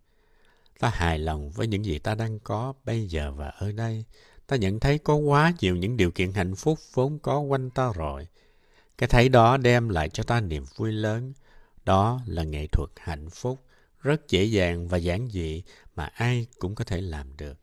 Ta 0.79 0.89
hài 0.89 1.19
lòng 1.19 1.51
với 1.51 1.67
những 1.67 1.85
gì 1.85 1.99
ta 1.99 2.15
đang 2.15 2.39
có 2.39 2.73
bây 2.85 3.07
giờ 3.07 3.31
và 3.31 3.47
ở 3.47 3.71
đây. 3.71 4.05
ta 4.47 4.55
nhận 4.55 4.79
thấy 4.79 4.97
có 4.97 5.15
quá 5.15 5.53
nhiều 5.59 5.75
những 5.75 5.97
điều 5.97 6.11
kiện 6.11 6.31
hạnh 6.33 6.55
phúc 6.55 6.79
vốn 6.93 7.19
có 7.19 7.39
quanh 7.39 7.69
ta 7.69 7.91
rồi. 7.95 8.27
Cái 8.97 9.09
thấy 9.09 9.29
đó 9.29 9.57
đem 9.57 9.89
lại 9.89 10.09
cho 10.09 10.23
ta 10.23 10.41
niềm 10.41 10.63
vui 10.75 10.91
lớn. 10.91 11.33
Đó 11.85 12.21
là 12.25 12.43
nghệ 12.43 12.67
thuật 12.67 12.89
hạnh 12.97 13.29
phúc, 13.29 13.59
rất 14.01 14.29
dễ 14.29 14.43
dàng 14.43 14.87
và 14.87 14.97
giản 14.97 15.27
dị 15.31 15.63
mà 15.95 16.05
ai 16.05 16.47
cũng 16.59 16.75
có 16.75 16.83
thể 16.83 17.01
làm 17.01 17.37
được. 17.37 17.62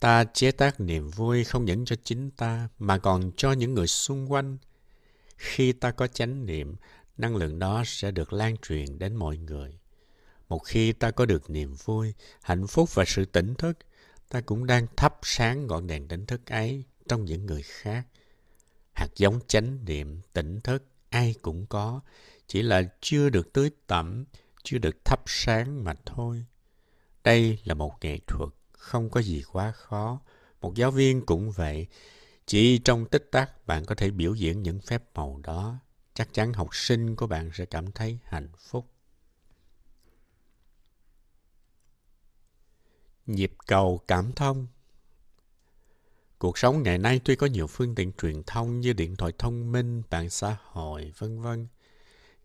Ta 0.00 0.24
chế 0.24 0.50
tác 0.50 0.80
niềm 0.80 1.08
vui 1.08 1.44
không 1.44 1.64
những 1.64 1.84
cho 1.84 1.96
chính 2.04 2.30
ta 2.30 2.68
mà 2.78 2.98
còn 2.98 3.32
cho 3.36 3.52
những 3.52 3.74
người 3.74 3.86
xung 3.86 4.32
quanh. 4.32 4.58
Khi 5.36 5.72
ta 5.72 5.90
có 5.90 6.06
chánh 6.06 6.46
niệm, 6.46 6.76
năng 7.16 7.36
lượng 7.36 7.58
đó 7.58 7.82
sẽ 7.86 8.10
được 8.10 8.32
lan 8.32 8.56
truyền 8.56 8.98
đến 8.98 9.16
mọi 9.16 9.36
người. 9.36 9.78
Một 10.48 10.58
khi 10.58 10.92
ta 10.92 11.10
có 11.10 11.26
được 11.26 11.50
niềm 11.50 11.74
vui, 11.84 12.14
hạnh 12.42 12.66
phúc 12.66 12.94
và 12.94 13.04
sự 13.06 13.24
tỉnh 13.24 13.54
thức, 13.54 13.78
ta 14.28 14.40
cũng 14.40 14.66
đang 14.66 14.86
thắp 14.96 15.18
sáng 15.22 15.66
ngọn 15.66 15.86
đèn 15.86 16.08
tỉnh 16.08 16.26
thức 16.26 16.46
ấy 16.46 16.84
trong 17.08 17.24
những 17.24 17.46
người 17.46 17.62
khác. 17.62 18.06
Hạt 18.94 19.08
giống 19.16 19.40
chánh 19.46 19.84
niệm, 19.84 20.20
tỉnh 20.32 20.60
thức, 20.60 20.84
ai 21.08 21.34
cũng 21.42 21.66
có, 21.66 22.00
chỉ 22.46 22.62
là 22.62 22.82
chưa 23.00 23.30
được 23.30 23.52
tưới 23.52 23.70
tẩm, 23.86 24.24
chưa 24.62 24.78
được 24.78 25.04
thắp 25.04 25.20
sáng 25.26 25.84
mà 25.84 25.94
thôi. 26.06 26.44
Đây 27.24 27.58
là 27.64 27.74
một 27.74 27.92
nghệ 28.00 28.18
thuật, 28.26 28.48
không 28.86 29.10
có 29.10 29.22
gì 29.22 29.42
quá 29.52 29.72
khó. 29.72 30.20
Một 30.60 30.74
giáo 30.74 30.90
viên 30.90 31.26
cũng 31.26 31.50
vậy. 31.50 31.86
Chỉ 32.46 32.78
trong 32.78 33.06
tích 33.06 33.28
tắc 33.32 33.66
bạn 33.66 33.84
có 33.84 33.94
thể 33.94 34.10
biểu 34.10 34.34
diễn 34.34 34.62
những 34.62 34.80
phép 34.80 35.02
màu 35.14 35.40
đó. 35.42 35.78
Chắc 36.14 36.28
chắn 36.32 36.52
học 36.52 36.68
sinh 36.72 37.16
của 37.16 37.26
bạn 37.26 37.50
sẽ 37.54 37.64
cảm 37.64 37.92
thấy 37.92 38.18
hạnh 38.24 38.48
phúc. 38.58 38.86
Nhịp 43.26 43.52
cầu 43.66 44.00
cảm 44.08 44.32
thông 44.32 44.66
Cuộc 46.38 46.58
sống 46.58 46.82
ngày 46.82 46.98
nay 46.98 47.20
tuy 47.24 47.36
có 47.36 47.46
nhiều 47.46 47.66
phương 47.66 47.94
tiện 47.94 48.12
truyền 48.12 48.42
thông 48.42 48.80
như 48.80 48.92
điện 48.92 49.16
thoại 49.16 49.32
thông 49.38 49.72
minh, 49.72 50.02
mạng 50.10 50.30
xã 50.30 50.56
hội, 50.64 51.12
vân 51.18 51.40
vân, 51.40 51.66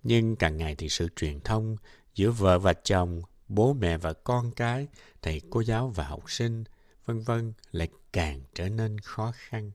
nhưng 0.03 0.35
càng 0.35 0.57
ngày 0.57 0.75
thì 0.75 0.89
sự 0.89 1.07
truyền 1.15 1.39
thông 1.39 1.77
giữa 2.15 2.31
vợ 2.31 2.59
và 2.59 2.73
chồng, 2.73 3.21
bố 3.55 3.73
mẹ 3.73 3.97
và 3.97 4.13
con 4.13 4.51
cái, 4.51 4.87
thầy 5.21 5.41
cô 5.49 5.61
giáo 5.61 5.87
và 5.87 6.03
học 6.03 6.31
sinh, 6.31 6.63
vân 7.05 7.19
vân 7.19 7.53
lại 7.71 7.87
càng 8.13 8.41
trở 8.53 8.69
nên 8.69 8.99
khó 8.99 9.33
khăn. 9.35 9.71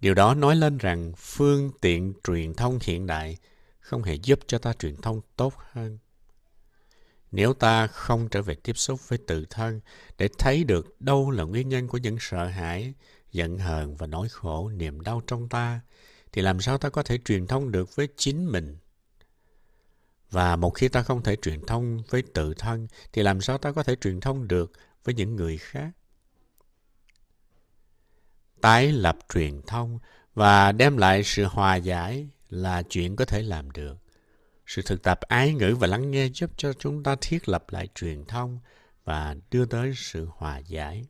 Điều 0.00 0.14
đó 0.14 0.34
nói 0.34 0.56
lên 0.56 0.78
rằng 0.78 1.12
phương 1.16 1.70
tiện 1.80 2.14
truyền 2.24 2.54
thông 2.54 2.78
hiện 2.82 3.06
đại 3.06 3.36
không 3.80 4.02
hề 4.02 4.14
giúp 4.14 4.38
cho 4.46 4.58
ta 4.58 4.72
truyền 4.72 4.96
thông 4.96 5.20
tốt 5.36 5.54
hơn. 5.72 5.98
Nếu 7.30 7.54
ta 7.54 7.86
không 7.86 8.28
trở 8.28 8.42
về 8.42 8.54
tiếp 8.54 8.78
xúc 8.78 9.08
với 9.08 9.18
tự 9.26 9.46
thân 9.50 9.80
để 10.18 10.28
thấy 10.38 10.64
được 10.64 11.00
đâu 11.00 11.30
là 11.30 11.44
nguyên 11.44 11.68
nhân 11.68 11.88
của 11.88 11.98
những 11.98 12.16
sợ 12.20 12.46
hãi, 12.46 12.94
giận 13.32 13.58
hờn 13.58 13.96
và 13.96 14.06
nỗi 14.06 14.28
khổ, 14.28 14.68
niềm 14.68 15.00
đau 15.00 15.22
trong 15.26 15.48
ta, 15.48 15.80
thì 16.32 16.42
làm 16.42 16.60
sao 16.60 16.78
ta 16.78 16.88
có 16.88 17.02
thể 17.02 17.18
truyền 17.24 17.46
thông 17.46 17.70
được 17.72 17.96
với 17.96 18.08
chính 18.16 18.46
mình? 18.52 18.76
Và 20.30 20.56
một 20.56 20.70
khi 20.70 20.88
ta 20.88 21.02
không 21.02 21.22
thể 21.22 21.36
truyền 21.36 21.60
thông 21.66 22.02
với 22.08 22.22
tự 22.34 22.54
thân, 22.54 22.88
thì 23.12 23.22
làm 23.22 23.40
sao 23.40 23.58
ta 23.58 23.72
có 23.72 23.82
thể 23.82 23.96
truyền 23.96 24.20
thông 24.20 24.48
được 24.48 24.72
với 25.04 25.14
những 25.14 25.36
người 25.36 25.58
khác? 25.58 25.90
Tái 28.60 28.92
lập 28.92 29.18
truyền 29.34 29.62
thông 29.62 29.98
và 30.34 30.72
đem 30.72 30.96
lại 30.96 31.22
sự 31.24 31.44
hòa 31.44 31.76
giải 31.76 32.28
là 32.48 32.82
chuyện 32.82 33.16
có 33.16 33.24
thể 33.24 33.42
làm 33.42 33.70
được. 33.70 33.96
Sự 34.66 34.82
thực 34.82 35.02
tập 35.02 35.20
ái 35.20 35.54
ngữ 35.54 35.76
và 35.80 35.86
lắng 35.86 36.10
nghe 36.10 36.28
giúp 36.34 36.50
cho 36.56 36.72
chúng 36.72 37.02
ta 37.02 37.16
thiết 37.20 37.48
lập 37.48 37.64
lại 37.70 37.88
truyền 37.94 38.24
thông 38.24 38.58
và 39.04 39.36
đưa 39.50 39.66
tới 39.66 39.92
sự 39.96 40.28
hòa 40.30 40.58
giải. 40.58 41.04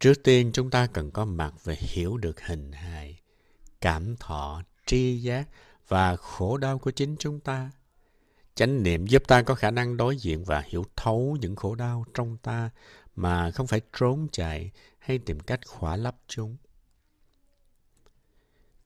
Trước 0.00 0.14
tiên 0.24 0.50
chúng 0.52 0.70
ta 0.70 0.86
cần 0.86 1.10
có 1.10 1.24
mặt 1.24 1.54
về 1.64 1.76
hiểu 1.78 2.16
được 2.16 2.40
hình 2.40 2.72
hài, 2.72 3.20
cảm 3.80 4.16
thọ, 4.16 4.62
tri 4.86 5.18
giác 5.18 5.48
và 5.88 6.16
khổ 6.16 6.56
đau 6.56 6.78
của 6.78 6.90
chính 6.90 7.16
chúng 7.18 7.40
ta. 7.40 7.70
Chánh 8.54 8.82
niệm 8.82 9.06
giúp 9.06 9.22
ta 9.28 9.42
có 9.42 9.54
khả 9.54 9.70
năng 9.70 9.96
đối 9.96 10.16
diện 10.16 10.44
và 10.44 10.62
hiểu 10.66 10.84
thấu 10.96 11.36
những 11.40 11.56
khổ 11.56 11.74
đau 11.74 12.04
trong 12.14 12.36
ta 12.36 12.70
mà 13.16 13.50
không 13.50 13.66
phải 13.66 13.80
trốn 13.98 14.28
chạy 14.32 14.70
hay 14.98 15.18
tìm 15.18 15.40
cách 15.40 15.60
khỏa 15.66 15.96
lấp 15.96 16.16
chúng. 16.28 16.56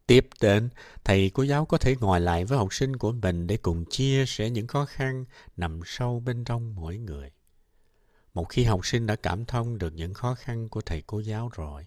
Tiếp 0.07 0.29
đến, 0.41 0.69
thầy 1.05 1.31
cô 1.35 1.43
giáo 1.43 1.65
có 1.65 1.79
thể 1.79 1.97
ngồi 2.01 2.21
lại 2.21 2.45
với 2.45 2.59
học 2.59 2.75
sinh 2.75 2.97
của 2.97 3.13
mình 3.13 3.47
để 3.47 3.57
cùng 3.57 3.85
chia 3.91 4.25
sẻ 4.27 4.51
những 4.51 4.67
khó 4.67 4.85
khăn 4.85 5.25
nằm 5.57 5.81
sâu 5.85 6.21
bên 6.21 6.45
trong 6.45 6.75
mỗi 6.75 6.99
người. 6.99 7.31
Một 8.35 8.45
khi 8.49 8.65
học 8.65 8.87
sinh 8.87 9.07
đã 9.07 9.17
cảm 9.17 9.45
thông 9.45 9.79
được 9.79 9.95
những 9.95 10.15
khó 10.15 10.35
khăn 10.35 10.69
của 10.69 10.81
thầy 10.81 11.03
cô 11.07 11.21
giáo 11.21 11.51
rồi, 11.53 11.87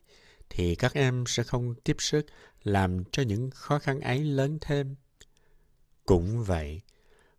thì 0.49 0.75
các 0.75 0.93
em 0.93 1.23
sẽ 1.27 1.43
không 1.43 1.75
tiếp 1.83 1.95
sức 1.99 2.25
làm 2.63 3.03
cho 3.11 3.23
những 3.23 3.49
khó 3.49 3.79
khăn 3.79 3.99
ấy 3.99 4.19
lớn 4.19 4.57
thêm. 4.61 4.95
Cũng 6.05 6.43
vậy, 6.43 6.81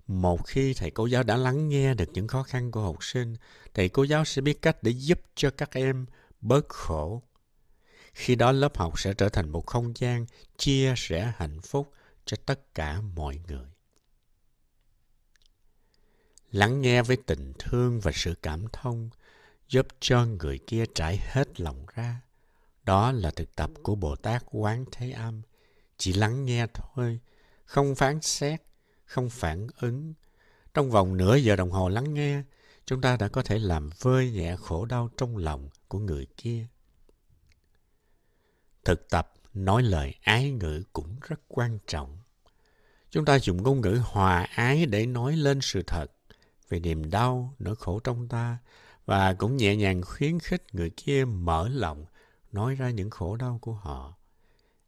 một 0.07 0.47
khi 0.47 0.75
thầy 0.75 0.91
cô 0.91 1.07
giáo 1.07 1.23
đã 1.23 1.37
lắng 1.37 1.69
nghe 1.69 1.95
được 1.95 2.09
những 2.13 2.29
khó 2.29 2.43
khăn 2.43 2.71
của 2.71 2.81
học 2.81 3.05
sinh, 3.05 3.37
thầy 3.75 3.89
cô 3.89 4.03
giáo 4.03 4.25
sẽ 4.25 4.43
biết 4.43 4.63
cách 4.63 4.83
để 4.83 4.91
giúp 4.91 5.21
cho 5.35 5.51
các 5.51 5.71
em 5.73 6.07
bớt 6.41 6.69
khổ 6.69 7.23
khi 8.15 8.35
đó 8.35 8.53
lớp 8.53 8.77
học 8.79 9.01
sẽ 9.01 9.15
trở 9.15 9.29
thành 9.29 9.49
một 9.49 9.67
không 9.67 9.93
gian 9.97 10.27
chia 10.57 10.95
sẻ 10.97 11.33
hạnh 11.37 11.61
phúc 11.61 11.93
cho 12.25 12.37
tất 12.47 12.75
cả 12.75 13.01
mọi 13.01 13.41
người. 13.49 13.67
Lắng 16.51 16.81
nghe 16.81 17.03
với 17.03 17.17
tình 17.17 17.53
thương 17.59 18.01
và 18.01 18.13
sự 18.15 18.35
cảm 18.43 18.67
thông 18.73 19.11
giúp 19.69 19.87
cho 20.01 20.25
người 20.25 20.59
kia 20.59 20.85
trải 20.95 21.21
hết 21.23 21.61
lòng 21.61 21.87
ra. 21.95 22.21
Đó 22.85 23.13
là 23.13 23.31
thực 23.31 23.57
tập 23.57 23.71
của 23.83 23.95
Bồ 23.95 24.17
Tát 24.17 24.43
Quán 24.47 24.85
Thế 24.93 25.11
Âm. 25.11 25.43
Chỉ 25.97 26.13
lắng 26.13 26.45
nghe 26.45 26.67
thôi, 26.75 27.21
không 27.65 27.95
phán 27.95 28.21
xét, 28.21 28.63
không 29.05 29.31
phản 29.31 29.67
ứng. 29.81 30.15
Trong 30.75 30.91
vòng 30.91 31.17
nửa 31.17 31.37
giờ 31.37 31.57
đồng 31.57 31.71
hồ 31.71 31.89
lắng 31.89 32.15
nghe, 32.15 32.43
chúng 32.87 33.01
ta 33.01 33.17
đã 33.17 33.29
có 33.29 33.43
thể 33.43 33.59
làm 33.59 33.91
vơi 34.01 34.31
nhẹ 34.31 34.57
khổ 34.57 34.85
đau 34.85 35.11
trong 35.17 35.37
lòng 35.37 35.69
của 35.89 35.99
người 35.99 36.27
kia. 36.37 36.67
Thực 38.85 39.11
tập 39.11 39.33
nói 39.55 39.83
lời 39.83 40.15
ái 40.21 40.51
ngữ 40.51 40.83
cũng 40.93 41.17
rất 41.29 41.41
quan 41.49 41.79
trọng. 41.87 42.19
Chúng 43.11 43.25
ta 43.25 43.39
dùng 43.39 43.63
ngôn 43.63 43.81
ngữ 43.81 44.01
hòa 44.05 44.43
ái 44.43 44.87
để 44.87 45.07
nói 45.07 45.37
lên 45.37 45.61
sự 45.63 45.83
thật 45.87 46.07
về 46.69 46.81
niềm 46.81 47.11
đau, 47.11 47.55
nỗi 47.59 47.77
khổ 47.77 48.01
trong 48.01 48.29
ta 48.29 48.59
và 49.07 49.35
cũng 49.35 49.57
nhẹ 49.57 49.77
nhàng 49.77 50.03
khuyến 50.03 50.39
khích 50.39 50.75
người 50.75 50.91
kia 50.91 51.25
mở 51.25 51.69
lòng 51.69 52.05
nói 52.53 52.75
ra 52.75 52.91
những 52.91 53.11
khổ 53.11 53.37
đau 53.37 53.59
của 53.63 53.73
họ. 53.73 54.15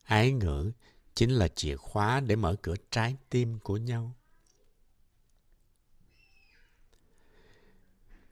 Ái 0.02 0.32
ngữ 0.32 0.72
chính 1.16 1.30
là 1.30 1.48
chìa 1.48 1.76
khóa 1.76 2.20
để 2.20 2.36
mở 2.36 2.56
cửa 2.62 2.74
trái 2.90 3.16
tim 3.30 3.58
của 3.58 3.76
nhau. 3.76 4.14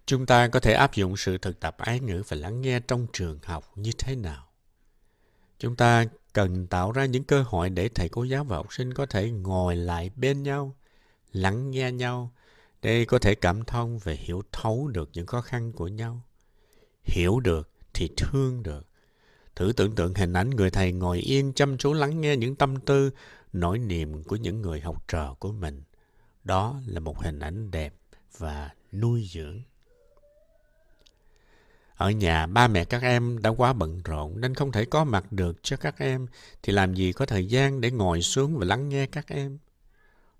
Chúng 0.06 0.26
ta 0.26 0.48
có 0.48 0.60
thể 0.60 0.72
áp 0.72 0.94
dụng 0.94 1.16
sự 1.16 1.38
thực 1.38 1.60
tập 1.60 1.76
ái 1.78 2.00
ngữ 2.00 2.22
và 2.28 2.36
lắng 2.36 2.60
nghe 2.60 2.80
trong 2.80 3.06
trường 3.12 3.38
học 3.42 3.72
như 3.74 3.90
thế 3.98 4.16
nào? 4.16 4.48
Chúng 5.58 5.76
ta 5.76 6.04
cần 6.32 6.66
tạo 6.66 6.92
ra 6.92 7.04
những 7.04 7.24
cơ 7.24 7.42
hội 7.42 7.70
để 7.70 7.88
thầy 7.88 8.08
cô 8.08 8.24
giáo 8.24 8.44
và 8.44 8.56
học 8.56 8.72
sinh 8.72 8.94
có 8.94 9.06
thể 9.06 9.30
ngồi 9.30 9.76
lại 9.76 10.10
bên 10.16 10.42
nhau, 10.42 10.76
lắng 11.32 11.70
nghe 11.70 11.92
nhau, 11.92 12.32
để 12.82 13.04
có 13.04 13.18
thể 13.18 13.34
cảm 13.34 13.64
thông 13.64 13.98
và 13.98 14.12
hiểu 14.12 14.42
thấu 14.52 14.88
được 14.88 15.10
những 15.12 15.26
khó 15.26 15.40
khăn 15.40 15.72
của 15.72 15.88
nhau. 15.88 16.22
Hiểu 17.04 17.40
được 17.40 17.70
thì 17.94 18.10
thương 18.16 18.62
được. 18.62 18.86
Thử 19.56 19.72
tưởng 19.76 19.94
tượng 19.94 20.14
hình 20.14 20.32
ảnh 20.32 20.50
người 20.50 20.70
thầy 20.70 20.92
ngồi 20.92 21.18
yên 21.18 21.52
chăm 21.52 21.78
chú 21.78 21.92
lắng 21.92 22.20
nghe 22.20 22.36
những 22.36 22.56
tâm 22.56 22.80
tư, 22.80 23.10
nỗi 23.52 23.78
niềm 23.78 24.22
của 24.22 24.36
những 24.36 24.62
người 24.62 24.80
học 24.80 25.08
trò 25.08 25.36
của 25.38 25.52
mình. 25.52 25.82
Đó 26.44 26.80
là 26.86 27.00
một 27.00 27.18
hình 27.22 27.38
ảnh 27.38 27.70
đẹp 27.70 27.94
và 28.38 28.70
nuôi 28.92 29.28
dưỡng. 29.32 29.62
Ở 31.96 32.10
nhà, 32.10 32.46
ba 32.46 32.68
mẹ 32.68 32.84
các 32.84 33.02
em 33.02 33.42
đã 33.42 33.50
quá 33.50 33.72
bận 33.72 34.00
rộn 34.04 34.40
nên 34.40 34.54
không 34.54 34.72
thể 34.72 34.84
có 34.84 35.04
mặt 35.04 35.32
được 35.32 35.62
cho 35.62 35.76
các 35.76 35.98
em, 35.98 36.26
thì 36.62 36.72
làm 36.72 36.94
gì 36.94 37.12
có 37.12 37.26
thời 37.26 37.46
gian 37.46 37.80
để 37.80 37.90
ngồi 37.90 38.22
xuống 38.22 38.58
và 38.58 38.66
lắng 38.66 38.88
nghe 38.88 39.06
các 39.06 39.28
em. 39.28 39.58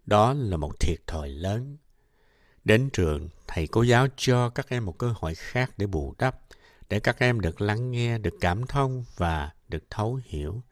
Đó 0.07 0.35
là 0.35 0.57
một 0.57 0.81
thiệt 0.81 0.99
thòi 1.07 1.29
lớn. 1.29 1.77
Đến 2.65 2.91
trường, 2.93 3.29
thầy 3.47 3.67
cô 3.67 3.83
giáo 3.83 4.07
cho 4.17 4.49
các 4.49 4.69
em 4.69 4.85
một 4.85 4.99
cơ 4.99 5.15
hội 5.17 5.35
khác 5.35 5.71
để 5.77 5.87
bù 5.87 6.15
đắp, 6.19 6.41
để 6.89 7.01
các 7.01 7.19
em 7.19 7.41
được 7.41 7.61
lắng 7.61 7.91
nghe, 7.91 8.19
được 8.19 8.35
cảm 8.41 8.67
thông 8.67 9.05
và 9.17 9.51
được 9.69 9.85
thấu 9.91 10.21
hiểu. 10.25 10.63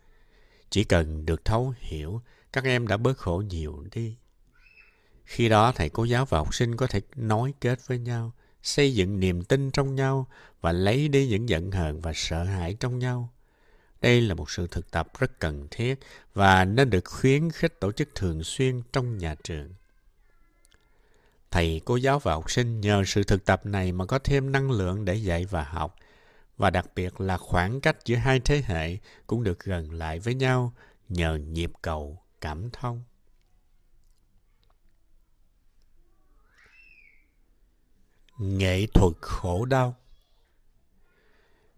Chỉ 0.70 0.84
cần 0.84 1.26
được 1.26 1.44
thấu 1.44 1.74
hiểu, 1.78 2.20
các 2.52 2.64
em 2.64 2.88
đã 2.88 2.96
bớt 2.96 3.18
khổ 3.18 3.42
nhiều 3.48 3.84
đi. 3.92 4.16
Khi 5.24 5.48
đó, 5.48 5.72
thầy 5.72 5.88
cô 5.88 6.04
giáo 6.04 6.24
và 6.24 6.38
học 6.38 6.54
sinh 6.54 6.76
có 6.76 6.86
thể 6.86 7.00
nói 7.16 7.54
kết 7.60 7.86
với 7.86 7.98
nhau, 7.98 8.32
xây 8.62 8.94
dựng 8.94 9.20
niềm 9.20 9.44
tin 9.44 9.70
trong 9.70 9.94
nhau 9.94 10.26
và 10.60 10.72
lấy 10.72 11.08
đi 11.08 11.28
những 11.28 11.48
giận 11.48 11.70
hờn 11.70 12.00
và 12.00 12.12
sợ 12.14 12.44
hãi 12.44 12.76
trong 12.80 12.98
nhau. 12.98 13.32
Đây 14.00 14.20
là 14.20 14.34
một 14.34 14.50
sự 14.50 14.66
thực 14.66 14.90
tập 14.90 15.08
rất 15.18 15.38
cần 15.38 15.68
thiết 15.70 15.98
và 16.34 16.64
nên 16.64 16.90
được 16.90 17.04
khuyến 17.04 17.50
khích 17.50 17.80
tổ 17.80 17.92
chức 17.92 18.08
thường 18.14 18.44
xuyên 18.44 18.82
trong 18.92 19.18
nhà 19.18 19.34
trường. 19.44 19.68
Thầy, 21.50 21.80
cô 21.84 21.96
giáo 21.96 22.18
và 22.18 22.32
học 22.32 22.50
sinh 22.50 22.80
nhờ 22.80 23.02
sự 23.06 23.22
thực 23.22 23.44
tập 23.44 23.66
này 23.66 23.92
mà 23.92 24.06
có 24.06 24.18
thêm 24.18 24.52
năng 24.52 24.70
lượng 24.70 25.04
để 25.04 25.14
dạy 25.14 25.44
và 25.44 25.64
học. 25.64 25.96
Và 26.62 26.70
đặc 26.70 26.86
biệt 26.94 27.20
là 27.20 27.36
khoảng 27.36 27.80
cách 27.80 27.96
giữa 28.04 28.16
hai 28.16 28.40
thế 28.40 28.62
hệ 28.66 28.96
cũng 29.26 29.42
được 29.42 29.64
gần 29.64 29.92
lại 29.92 30.18
với 30.18 30.34
nhau 30.34 30.72
nhờ 31.08 31.36
nhịp 31.36 31.72
cầu 31.82 32.22
cảm 32.40 32.70
thông. 32.70 33.02
Nghệ 38.38 38.86
thuật 38.86 39.12
khổ 39.20 39.64
đau 39.64 39.96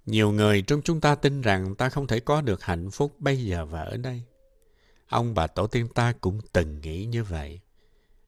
Nhiều 0.07 0.33
người 0.33 0.63
trong 0.63 0.83
chúng 0.83 1.01
ta 1.01 1.15
tin 1.15 1.41
rằng 1.41 1.75
ta 1.75 1.89
không 1.89 2.07
thể 2.07 2.21
có 2.21 2.41
được 2.41 2.63
hạnh 2.63 2.91
phúc 2.91 3.17
bây 3.19 3.45
giờ 3.45 3.65
và 3.67 3.83
ở 3.83 3.97
đây. 3.97 4.23
Ông 5.09 5.35
bà 5.35 5.47
tổ 5.47 5.67
tiên 5.67 5.89
ta 5.95 6.13
cũng 6.21 6.41
từng 6.53 6.81
nghĩ 6.81 7.05
như 7.05 7.25
vậy. 7.25 7.61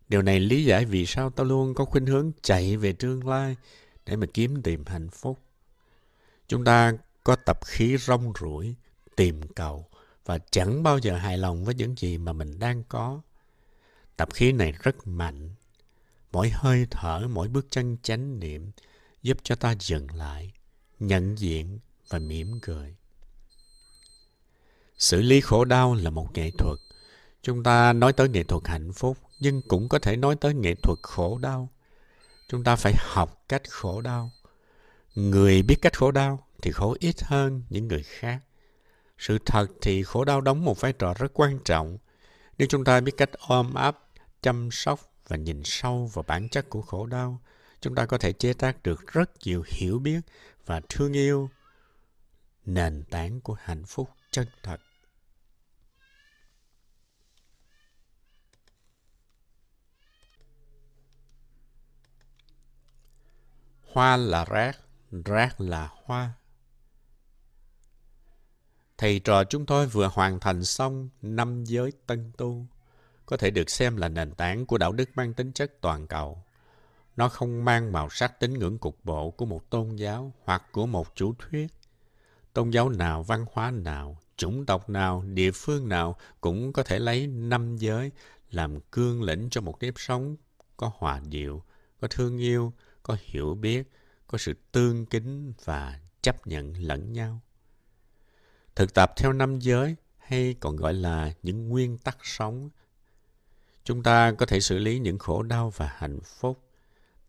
Điều 0.08 0.22
này 0.22 0.40
lý 0.40 0.64
giải 0.64 0.84
vì 0.84 1.06
sao 1.06 1.30
ta 1.30 1.44
luôn 1.44 1.74
có 1.74 1.84
khuynh 1.84 2.06
hướng 2.06 2.32
chạy 2.42 2.76
về 2.76 2.92
tương 2.92 3.28
lai 3.28 3.56
để 4.06 4.16
mà 4.16 4.26
kiếm 4.34 4.62
tìm 4.62 4.84
hạnh 4.86 5.08
phúc. 5.10 5.45
Chúng 6.48 6.64
ta 6.64 6.92
có 7.24 7.36
tập 7.36 7.58
khí 7.64 7.96
rong 7.96 8.32
ruổi, 8.40 8.74
tìm 9.16 9.40
cầu 9.54 9.88
và 10.24 10.38
chẳng 10.50 10.82
bao 10.82 10.98
giờ 10.98 11.16
hài 11.16 11.38
lòng 11.38 11.64
với 11.64 11.74
những 11.74 11.94
gì 11.98 12.18
mà 12.18 12.32
mình 12.32 12.58
đang 12.58 12.82
có. 12.88 13.20
Tập 14.16 14.28
khí 14.34 14.52
này 14.52 14.72
rất 14.82 15.06
mạnh. 15.06 15.54
Mỗi 16.32 16.50
hơi 16.50 16.86
thở, 16.90 17.28
mỗi 17.30 17.48
bước 17.48 17.66
chân 17.70 17.96
chánh 18.02 18.40
niệm 18.40 18.70
giúp 19.22 19.38
cho 19.42 19.54
ta 19.54 19.74
dừng 19.80 20.14
lại, 20.14 20.52
nhận 20.98 21.38
diện 21.38 21.78
và 22.08 22.18
mỉm 22.18 22.58
cười. 22.62 22.96
Xử 24.98 25.22
lý 25.22 25.40
khổ 25.40 25.64
đau 25.64 25.94
là 25.94 26.10
một 26.10 26.28
nghệ 26.34 26.50
thuật. 26.58 26.78
Chúng 27.42 27.62
ta 27.62 27.92
nói 27.92 28.12
tới 28.12 28.28
nghệ 28.28 28.44
thuật 28.44 28.62
hạnh 28.66 28.92
phúc, 28.92 29.18
nhưng 29.40 29.62
cũng 29.68 29.88
có 29.88 29.98
thể 29.98 30.16
nói 30.16 30.36
tới 30.36 30.54
nghệ 30.54 30.74
thuật 30.74 30.98
khổ 31.02 31.38
đau. 31.38 31.68
Chúng 32.48 32.64
ta 32.64 32.76
phải 32.76 32.94
học 32.98 33.44
cách 33.48 33.62
khổ 33.70 34.00
đau. 34.00 34.30
Người 35.16 35.62
biết 35.62 35.76
cách 35.82 35.98
khổ 35.98 36.10
đau 36.10 36.46
thì 36.62 36.72
khổ 36.72 36.96
ít 37.00 37.22
hơn 37.22 37.62
những 37.70 37.88
người 37.88 38.02
khác. 38.02 38.40
Sự 39.18 39.38
thật 39.46 39.66
thì 39.82 40.02
khổ 40.02 40.24
đau 40.24 40.40
đóng 40.40 40.64
một 40.64 40.80
vai 40.80 40.92
trò 40.92 41.14
rất 41.14 41.30
quan 41.34 41.58
trọng. 41.64 41.98
Nếu 42.58 42.68
chúng 42.70 42.84
ta 42.84 43.00
biết 43.00 43.12
cách 43.16 43.30
ôm 43.48 43.74
ấp, 43.74 43.98
chăm 44.42 44.70
sóc 44.70 45.00
và 45.28 45.36
nhìn 45.36 45.62
sâu 45.64 46.10
vào 46.12 46.24
bản 46.28 46.48
chất 46.48 46.70
của 46.70 46.82
khổ 46.82 47.06
đau, 47.06 47.40
chúng 47.80 47.94
ta 47.94 48.06
có 48.06 48.18
thể 48.18 48.32
chế 48.32 48.52
tác 48.52 48.82
được 48.82 49.06
rất 49.06 49.30
nhiều 49.44 49.64
hiểu 49.66 49.98
biết 49.98 50.20
và 50.66 50.80
thương 50.88 51.12
yêu 51.12 51.50
nền 52.66 53.04
tảng 53.10 53.40
của 53.40 53.56
hạnh 53.60 53.84
phúc 53.86 54.10
chân 54.30 54.46
thật. 54.62 54.80
Hoa 63.92 64.16
là 64.16 64.44
rác, 64.44 64.85
rác 65.10 65.60
là 65.60 65.88
hoa. 66.04 66.32
Thầy 68.98 69.18
trò 69.18 69.44
chúng 69.44 69.66
tôi 69.66 69.86
vừa 69.86 70.10
hoàn 70.12 70.40
thành 70.40 70.64
xong 70.64 71.08
năm 71.22 71.64
giới 71.64 71.92
tân 72.06 72.32
tu, 72.36 72.66
có 73.26 73.36
thể 73.36 73.50
được 73.50 73.70
xem 73.70 73.96
là 73.96 74.08
nền 74.08 74.34
tảng 74.34 74.66
của 74.66 74.78
đạo 74.78 74.92
đức 74.92 75.10
mang 75.14 75.34
tính 75.34 75.52
chất 75.52 75.80
toàn 75.80 76.06
cầu. 76.06 76.42
Nó 77.16 77.28
không 77.28 77.64
mang 77.64 77.92
màu 77.92 78.08
sắc 78.10 78.40
tín 78.40 78.54
ngưỡng 78.54 78.78
cục 78.78 79.04
bộ 79.04 79.30
của 79.30 79.46
một 79.46 79.70
tôn 79.70 79.96
giáo 79.96 80.32
hoặc 80.44 80.62
của 80.72 80.86
một 80.86 81.14
chủ 81.14 81.34
thuyết. 81.38 81.66
Tôn 82.52 82.70
giáo 82.70 82.88
nào, 82.88 83.22
văn 83.22 83.46
hóa 83.52 83.70
nào, 83.70 84.18
chủng 84.36 84.66
tộc 84.66 84.90
nào, 84.90 85.24
địa 85.26 85.50
phương 85.50 85.88
nào 85.88 86.16
cũng 86.40 86.72
có 86.72 86.82
thể 86.82 86.98
lấy 86.98 87.26
năm 87.26 87.76
giới 87.76 88.10
làm 88.50 88.80
cương 88.80 89.22
lĩnh 89.22 89.48
cho 89.50 89.60
một 89.60 89.76
nếp 89.80 89.94
sống 89.96 90.36
có 90.76 90.90
hòa 90.94 91.20
điệu, 91.28 91.62
có 92.00 92.08
thương 92.08 92.38
yêu, 92.38 92.72
có 93.02 93.16
hiểu 93.20 93.54
biết, 93.54 93.90
có 94.26 94.38
sự 94.38 94.52
tương 94.72 95.06
kính 95.06 95.52
và 95.64 96.00
chấp 96.22 96.46
nhận 96.46 96.74
lẫn 96.76 97.12
nhau. 97.12 97.40
Thực 98.74 98.94
tập 98.94 99.12
theo 99.16 99.32
năm 99.32 99.58
giới 99.58 99.96
hay 100.18 100.54
còn 100.60 100.76
gọi 100.76 100.94
là 100.94 101.32
những 101.42 101.68
nguyên 101.68 101.98
tắc 101.98 102.18
sống, 102.22 102.70
chúng 103.84 104.02
ta 104.02 104.32
có 104.32 104.46
thể 104.46 104.60
xử 104.60 104.78
lý 104.78 104.98
những 104.98 105.18
khổ 105.18 105.42
đau 105.42 105.70
và 105.76 105.94
hạnh 105.96 106.20
phúc, 106.20 106.62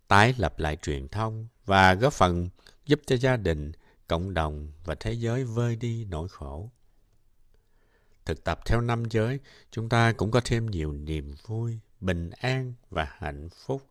tái 0.07 0.33
lập 0.37 0.59
lại 0.59 0.77
truyền 0.81 1.07
thông 1.07 1.47
và 1.65 1.93
góp 1.93 2.13
phần 2.13 2.49
giúp 2.85 3.01
cho 3.05 3.15
gia 3.15 3.37
đình, 3.37 3.71
cộng 4.07 4.33
đồng 4.33 4.71
và 4.85 4.95
thế 4.95 5.13
giới 5.13 5.43
vơi 5.43 5.75
đi 5.75 6.05
nỗi 6.05 6.27
khổ. 6.29 6.69
Thực 8.25 8.43
tập 8.43 8.59
theo 8.65 8.81
năm 8.81 9.03
giới, 9.09 9.39
chúng 9.71 9.89
ta 9.89 10.11
cũng 10.11 10.31
có 10.31 10.41
thêm 10.45 10.65
nhiều 10.65 10.93
niềm 10.93 11.35
vui, 11.45 11.79
bình 11.99 12.29
an 12.29 12.73
và 12.89 13.07
hạnh 13.17 13.49
phúc 13.49 13.87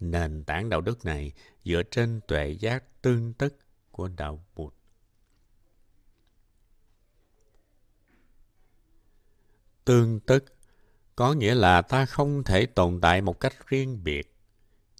Nền 0.00 0.44
tảng 0.44 0.68
đạo 0.68 0.80
đức 0.80 1.04
này 1.04 1.32
dựa 1.64 1.82
trên 1.90 2.20
tuệ 2.28 2.50
giác 2.50 3.02
tương 3.02 3.32
tức 3.32 3.58
của 3.90 4.08
đạo 4.08 4.44
Bụt. 4.54 4.74
Tương 9.84 10.20
tức 10.20 10.44
có 11.16 11.32
nghĩa 11.32 11.54
là 11.54 11.82
ta 11.82 12.06
không 12.06 12.44
thể 12.44 12.66
tồn 12.66 13.00
tại 13.00 13.20
một 13.20 13.40
cách 13.40 13.66
riêng 13.66 14.04
biệt. 14.04 14.34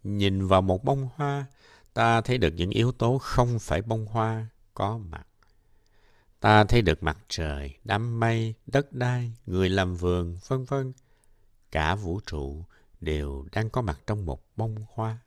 Nhìn 0.02 0.46
vào 0.46 0.62
một 0.62 0.84
bông 0.84 1.08
hoa, 1.14 1.46
ta 1.94 2.20
thấy 2.20 2.38
được 2.38 2.54
những 2.56 2.70
yếu 2.70 2.92
tố 2.92 3.18
không 3.18 3.58
phải 3.58 3.82
bông 3.82 4.06
hoa 4.06 4.46
có 4.74 4.98
mặt. 4.98 5.26
Ta 6.40 6.64
thấy 6.64 6.82
được 6.82 7.02
mặt 7.02 7.18
trời, 7.28 7.76
đám 7.84 8.20
mây, 8.20 8.54
đất 8.66 8.92
đai, 8.92 9.32
người 9.46 9.68
làm 9.68 9.96
vườn, 9.96 10.36
vân 10.48 10.64
vân. 10.64 10.92
Cả 11.70 11.94
vũ 11.94 12.20
trụ 12.26 12.64
đều 13.06 13.46
đang 13.52 13.70
có 13.70 13.82
mặt 13.82 14.00
trong 14.06 14.26
một 14.26 14.42
bông 14.56 14.76
hoa. 14.94 15.18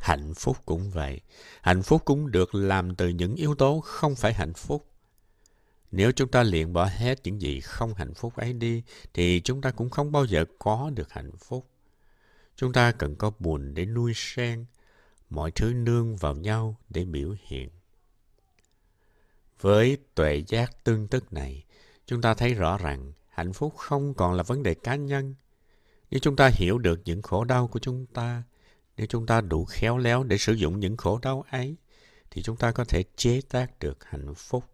Hạnh 0.00 0.34
phúc 0.34 0.56
cũng 0.66 0.90
vậy. 0.90 1.20
Hạnh 1.62 1.82
phúc 1.82 2.02
cũng 2.04 2.30
được 2.30 2.54
làm 2.54 2.96
từ 2.96 3.08
những 3.08 3.34
yếu 3.34 3.54
tố 3.54 3.80
không 3.80 4.14
phải 4.14 4.34
hạnh 4.34 4.52
phúc. 4.54 4.90
Nếu 5.90 6.12
chúng 6.12 6.30
ta 6.30 6.42
liền 6.42 6.72
bỏ 6.72 6.84
hết 6.84 7.20
những 7.24 7.40
gì 7.40 7.60
không 7.60 7.94
hạnh 7.94 8.14
phúc 8.14 8.36
ấy 8.36 8.52
đi, 8.52 8.82
thì 9.14 9.40
chúng 9.44 9.60
ta 9.60 9.70
cũng 9.70 9.90
không 9.90 10.12
bao 10.12 10.24
giờ 10.24 10.44
có 10.58 10.90
được 10.94 11.12
hạnh 11.12 11.36
phúc. 11.38 11.70
Chúng 12.56 12.72
ta 12.72 12.92
cần 12.92 13.16
có 13.16 13.30
buồn 13.38 13.74
để 13.74 13.86
nuôi 13.86 14.12
sen, 14.14 14.66
mọi 15.30 15.50
thứ 15.50 15.72
nương 15.72 16.16
vào 16.16 16.34
nhau 16.34 16.76
để 16.88 17.04
biểu 17.04 17.34
hiện. 17.46 17.70
Với 19.60 19.98
tuệ 20.14 20.42
giác 20.46 20.84
tương 20.84 21.08
tức 21.08 21.32
này, 21.32 21.64
chúng 22.06 22.22
ta 22.22 22.34
thấy 22.34 22.54
rõ 22.54 22.78
rằng 22.78 23.12
hạnh 23.28 23.52
phúc 23.52 23.74
không 23.76 24.14
còn 24.14 24.34
là 24.34 24.42
vấn 24.42 24.62
đề 24.62 24.74
cá 24.74 24.94
nhân, 24.94 25.34
nếu 26.10 26.18
chúng 26.18 26.36
ta 26.36 26.50
hiểu 26.54 26.78
được 26.78 27.00
những 27.04 27.22
khổ 27.22 27.44
đau 27.44 27.68
của 27.68 27.78
chúng 27.78 28.06
ta, 28.06 28.42
nếu 28.96 29.06
chúng 29.06 29.26
ta 29.26 29.40
đủ 29.40 29.64
khéo 29.64 29.98
léo 29.98 30.24
để 30.24 30.38
sử 30.38 30.52
dụng 30.52 30.80
những 30.80 30.96
khổ 30.96 31.18
đau 31.22 31.44
ấy, 31.50 31.76
thì 32.30 32.42
chúng 32.42 32.56
ta 32.56 32.72
có 32.72 32.84
thể 32.84 33.04
chế 33.16 33.40
tác 33.48 33.78
được 33.78 34.04
hạnh 34.04 34.34
phúc. 34.34 34.64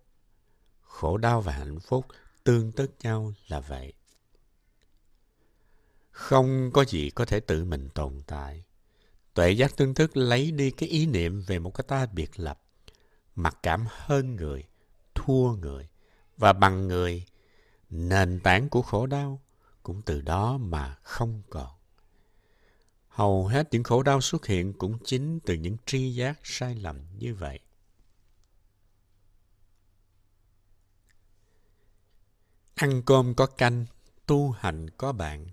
Khổ 0.81 1.17
đau 1.17 1.41
và 1.41 1.53
hạnh 1.53 1.81
phúc 1.81 2.07
tương 2.45 2.73
tức 2.73 2.91
nhau 3.03 3.33
là 3.49 3.61
vậy. 3.61 3.93
Không 6.11 6.71
có 6.73 6.85
gì 6.85 7.11
có 7.11 7.25
thể 7.25 7.41
tự 7.41 7.65
mình 7.65 7.89
tồn 7.95 8.23
tại. 8.27 8.65
Tuệ 9.35 9.51
giác 9.51 9.77
tương 9.77 9.95
thức 9.95 10.17
lấy 10.17 10.53
đi 10.53 10.71
cái 10.71 10.89
ý 10.89 11.07
niệm 11.07 11.43
về 11.47 11.59
một 11.59 11.71
cái 11.71 11.85
ta 11.89 12.07
biệt 12.07 12.31
lập, 12.37 12.61
mặc 13.35 13.59
cảm 13.63 13.85
hơn 13.89 14.37
người, 14.37 14.65
thua 15.15 15.53
người 15.53 15.89
và 16.37 16.53
bằng 16.53 16.89
người, 16.89 17.25
nền 17.91 18.41
tảng 18.41 18.69
của 18.69 18.83
khổ 18.83 19.07
đau 19.07 19.44
cũng 19.85 20.03
từ 20.03 20.21
đó 20.21 20.59
mà 20.59 20.95
không 21.03 21.43
còn. 21.51 21.71
Hầu 23.09 23.47
hết 23.47 23.69
những 23.71 23.83
khổ 23.83 24.03
đau 24.03 24.21
xuất 24.21 24.47
hiện 24.47 24.73
cũng 24.73 24.99
chính 25.05 25.41
từ 25.41 25.55
những 25.55 25.77
tri 25.87 26.15
giác 26.15 26.41
sai 26.43 26.75
lầm 26.75 27.01
như 27.19 27.35
vậy. 27.35 27.61
Ăn 32.75 33.03
cơm 33.07 33.35
có 33.35 33.47
canh, 33.47 33.87
tu 34.27 34.51
hành 34.51 34.91
có 34.91 35.13
bạn. 35.13 35.47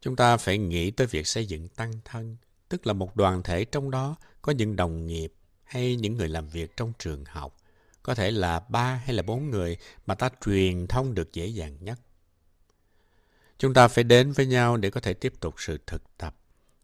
Chúng 0.00 0.16
ta 0.16 0.36
phải 0.36 0.58
nghĩ 0.58 0.90
tới 0.90 1.06
việc 1.06 1.26
xây 1.26 1.46
dựng 1.46 1.68
tăng 1.68 1.92
thân, 2.04 2.36
tức 2.68 2.86
là 2.86 2.92
một 2.92 3.16
đoàn 3.16 3.42
thể 3.42 3.64
trong 3.64 3.90
đó 3.90 4.16
có 4.42 4.52
những 4.52 4.76
đồng 4.76 5.06
nghiệp 5.06 5.32
hay 5.64 5.96
những 5.96 6.14
người 6.14 6.28
làm 6.28 6.48
việc 6.48 6.76
trong 6.76 6.92
trường 6.98 7.24
học, 7.24 7.56
có 8.02 8.14
thể 8.14 8.30
là 8.30 8.60
ba 8.60 8.94
hay 8.94 9.14
là 9.14 9.22
bốn 9.22 9.50
người 9.50 9.76
mà 10.06 10.14
ta 10.14 10.30
truyền 10.44 10.86
thông 10.86 11.14
được 11.14 11.32
dễ 11.32 11.46
dàng 11.46 11.76
nhất. 11.80 12.00
Chúng 13.58 13.74
ta 13.74 13.88
phải 13.88 14.04
đến 14.04 14.32
với 14.32 14.46
nhau 14.46 14.76
để 14.76 14.90
có 14.90 15.00
thể 15.00 15.14
tiếp 15.14 15.32
tục 15.40 15.54
sự 15.58 15.78
thực 15.86 16.18
tập. 16.18 16.34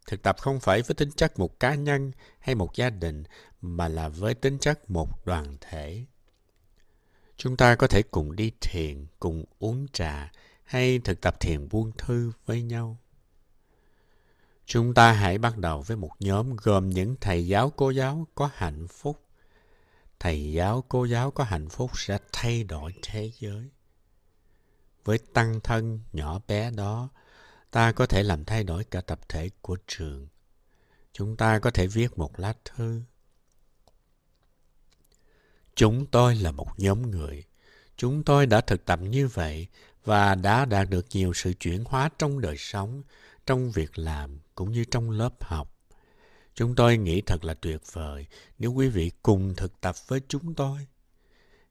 Thực 0.06 0.22
tập 0.22 0.36
không 0.38 0.60
phải 0.60 0.82
với 0.82 0.94
tính 0.94 1.10
chất 1.10 1.38
một 1.38 1.60
cá 1.60 1.74
nhân 1.74 2.12
hay 2.38 2.54
một 2.54 2.76
gia 2.76 2.90
đình, 2.90 3.24
mà 3.60 3.88
là 3.88 4.08
với 4.08 4.34
tính 4.34 4.58
chất 4.58 4.90
một 4.90 5.26
đoàn 5.26 5.56
thể. 5.60 6.04
Chúng 7.36 7.56
ta 7.56 7.74
có 7.74 7.86
thể 7.86 8.02
cùng 8.02 8.36
đi 8.36 8.52
thiền, 8.60 9.06
cùng 9.18 9.44
uống 9.58 9.86
trà 9.92 10.32
hay 10.64 10.98
thực 10.98 11.20
tập 11.20 11.40
thiền 11.40 11.68
buông 11.68 11.92
thư 11.98 12.32
với 12.46 12.62
nhau. 12.62 12.98
Chúng 14.66 14.94
ta 14.94 15.12
hãy 15.12 15.38
bắt 15.38 15.58
đầu 15.58 15.82
với 15.82 15.96
một 15.96 16.12
nhóm 16.20 16.56
gồm 16.56 16.90
những 16.90 17.16
thầy 17.20 17.46
giáo 17.46 17.72
cô 17.76 17.90
giáo 17.90 18.26
có 18.34 18.50
hạnh 18.54 18.86
phúc. 18.88 19.20
Thầy 20.20 20.52
giáo 20.52 20.84
cô 20.88 21.04
giáo 21.04 21.30
có 21.30 21.44
hạnh 21.44 21.68
phúc 21.68 21.90
sẽ 21.98 22.18
thay 22.32 22.64
đổi 22.64 22.94
thế 23.02 23.30
giới 23.38 23.70
với 25.04 25.18
tăng 25.18 25.60
thân 25.60 26.00
nhỏ 26.12 26.40
bé 26.48 26.70
đó 26.70 27.08
ta 27.70 27.92
có 27.92 28.06
thể 28.06 28.22
làm 28.22 28.44
thay 28.44 28.64
đổi 28.64 28.84
cả 28.84 29.00
tập 29.00 29.20
thể 29.28 29.50
của 29.60 29.76
trường. 29.86 30.28
Chúng 31.12 31.36
ta 31.36 31.58
có 31.58 31.70
thể 31.70 31.86
viết 31.86 32.18
một 32.18 32.40
lá 32.40 32.54
thư. 32.64 33.02
Chúng 35.74 36.06
tôi 36.06 36.34
là 36.34 36.50
một 36.50 36.68
nhóm 36.76 37.10
người. 37.10 37.44
Chúng 37.96 38.24
tôi 38.24 38.46
đã 38.46 38.60
thực 38.60 38.84
tập 38.84 39.00
như 39.02 39.28
vậy 39.28 39.66
và 40.04 40.34
đã 40.34 40.64
đạt 40.64 40.90
được 40.90 41.06
nhiều 41.10 41.32
sự 41.34 41.52
chuyển 41.52 41.84
hóa 41.84 42.10
trong 42.18 42.40
đời 42.40 42.56
sống, 42.58 43.02
trong 43.46 43.70
việc 43.70 43.98
làm 43.98 44.38
cũng 44.54 44.72
như 44.72 44.84
trong 44.84 45.10
lớp 45.10 45.44
học. 45.44 45.74
Chúng 46.54 46.74
tôi 46.74 46.96
nghĩ 46.96 47.20
thật 47.20 47.44
là 47.44 47.54
tuyệt 47.54 47.80
vời 47.92 48.26
nếu 48.58 48.72
quý 48.72 48.88
vị 48.88 49.10
cùng 49.22 49.54
thực 49.56 49.80
tập 49.80 49.94
với 50.08 50.20
chúng 50.28 50.54
tôi. 50.54 50.86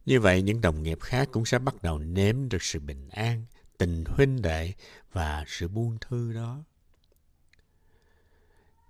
Như 0.05 0.19
vậy, 0.19 0.41
những 0.41 0.61
đồng 0.61 0.83
nghiệp 0.83 1.01
khác 1.01 1.29
cũng 1.31 1.45
sẽ 1.45 1.59
bắt 1.59 1.83
đầu 1.83 1.99
nếm 1.99 2.49
được 2.49 2.63
sự 2.63 2.79
bình 2.79 3.09
an, 3.09 3.45
tình 3.77 4.03
huynh 4.07 4.41
đệ 4.41 4.73
và 5.11 5.43
sự 5.47 5.67
buông 5.67 5.97
thư 6.01 6.33
đó. 6.33 6.63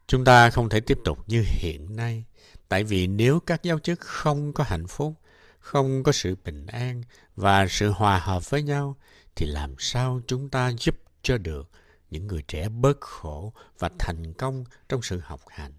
Chúng 0.08 0.26
ta 0.26 0.50
không 0.50 0.70
thể 0.70 0.80
tiếp 0.80 0.98
tục 1.04 1.20
như 1.28 1.44
hiện 1.46 1.96
nay, 1.96 2.24
tại 2.70 2.84
vì 2.84 3.08
nếu 3.08 3.40
các 3.40 3.64
giáo 3.64 3.80
chức 3.80 4.00
không 4.00 4.54
có 4.54 4.64
hạnh 4.64 4.88
phúc, 4.88 5.14
không 5.60 6.04
có 6.04 6.12
sự 6.12 6.36
bình 6.46 6.66
an 6.66 7.04
và 7.36 7.68
sự 7.70 7.90
hòa 7.90 8.20
hợp 8.20 8.50
với 8.50 8.64
nhau, 8.64 8.98
thì 9.36 9.46
làm 9.46 9.76
sao 9.80 10.22
chúng 10.28 10.50
ta 10.50 10.72
giúp 10.80 10.96
cho 11.22 11.38
được 11.38 11.70
những 12.12 12.28
người 12.28 12.44
trẻ 12.48 12.70
bớt 12.70 13.02
khổ 13.02 13.54
và 13.80 13.90
thành 14.00 14.34
công 14.34 14.66
trong 14.90 15.02
sự 15.02 15.20
học 15.20 15.42
hành? 15.48 15.72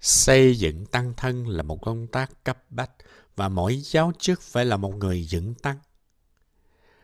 Xây 0.00 0.58
dựng 0.58 0.86
tăng 0.86 1.14
thân 1.16 1.48
là 1.48 1.62
một 1.62 1.82
công 1.82 2.06
tác 2.06 2.44
cấp 2.44 2.64
bách 2.70 2.90
và 3.36 3.48
mỗi 3.48 3.76
giáo 3.76 4.12
chức 4.18 4.42
phải 4.42 4.64
là 4.64 4.76
một 4.76 4.94
người 4.96 5.24
dựng 5.24 5.54
tăng. 5.54 5.78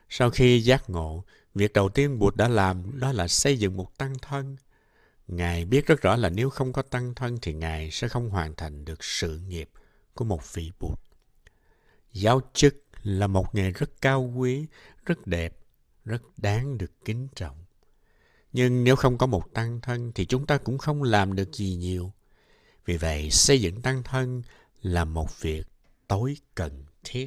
Sau 0.09 0.31
khi 0.31 0.61
giác 0.61 0.91
ngộ, 0.91 1.25
việc 1.55 1.73
đầu 1.73 1.89
tiên 1.89 2.19
Bụt 2.19 2.37
đã 2.37 2.49
làm 2.49 3.01
đó 3.01 3.13
là 3.13 3.29
xây 3.29 3.59
dựng 3.59 3.77
một 3.77 3.99
tăng 3.99 4.19
thân. 4.23 4.57
Ngài 5.29 5.65
biết 5.65 5.87
rất 5.87 6.01
rõ 6.03 6.17
là 6.17 6.29
nếu 6.29 6.51
không 6.51 6.73
có 6.73 6.83
tăng 6.83 7.15
thân 7.15 7.39
thì 7.43 7.53
Ngài 7.53 7.91
sẽ 7.91 8.09
không 8.09 8.31
hoàn 8.31 8.55
thành 8.55 8.85
được 8.85 9.05
sự 9.05 9.39
nghiệp 9.39 9.71
của 10.15 10.25
một 10.25 10.55
vị 10.55 10.73
Bụt. 10.81 10.99
Giáo 12.13 12.41
chức 12.53 12.75
là 13.03 13.27
một 13.27 13.55
nghề 13.55 13.71
rất 13.71 14.01
cao 14.01 14.33
quý, 14.37 14.67
rất 15.05 15.27
đẹp, 15.27 15.57
rất 16.05 16.23
đáng 16.37 16.79
được 16.79 16.93
kính 17.05 17.29
trọng. 17.35 17.65
Nhưng 18.53 18.85
nếu 18.85 18.97
không 18.97 19.19
có 19.19 19.27
một 19.27 19.55
tăng 19.55 19.81
thân 19.81 20.13
thì 20.15 20.27
chúng 20.27 20.47
ta 20.47 20.59
cũng 20.59 20.79
không 20.79 21.03
làm 21.03 21.35
được 21.35 21.53
gì 21.53 21.75
nhiều. 21.75 22.13
Vì 22.85 22.97
vậy, 22.97 23.31
xây 23.31 23.61
dựng 23.61 23.83
tăng 23.83 24.03
thân 24.03 24.43
là 24.83 25.05
một 25.05 25.41
việc 25.41 25.67
tối 26.09 26.37
cần 26.55 26.85
thiết. 27.05 27.27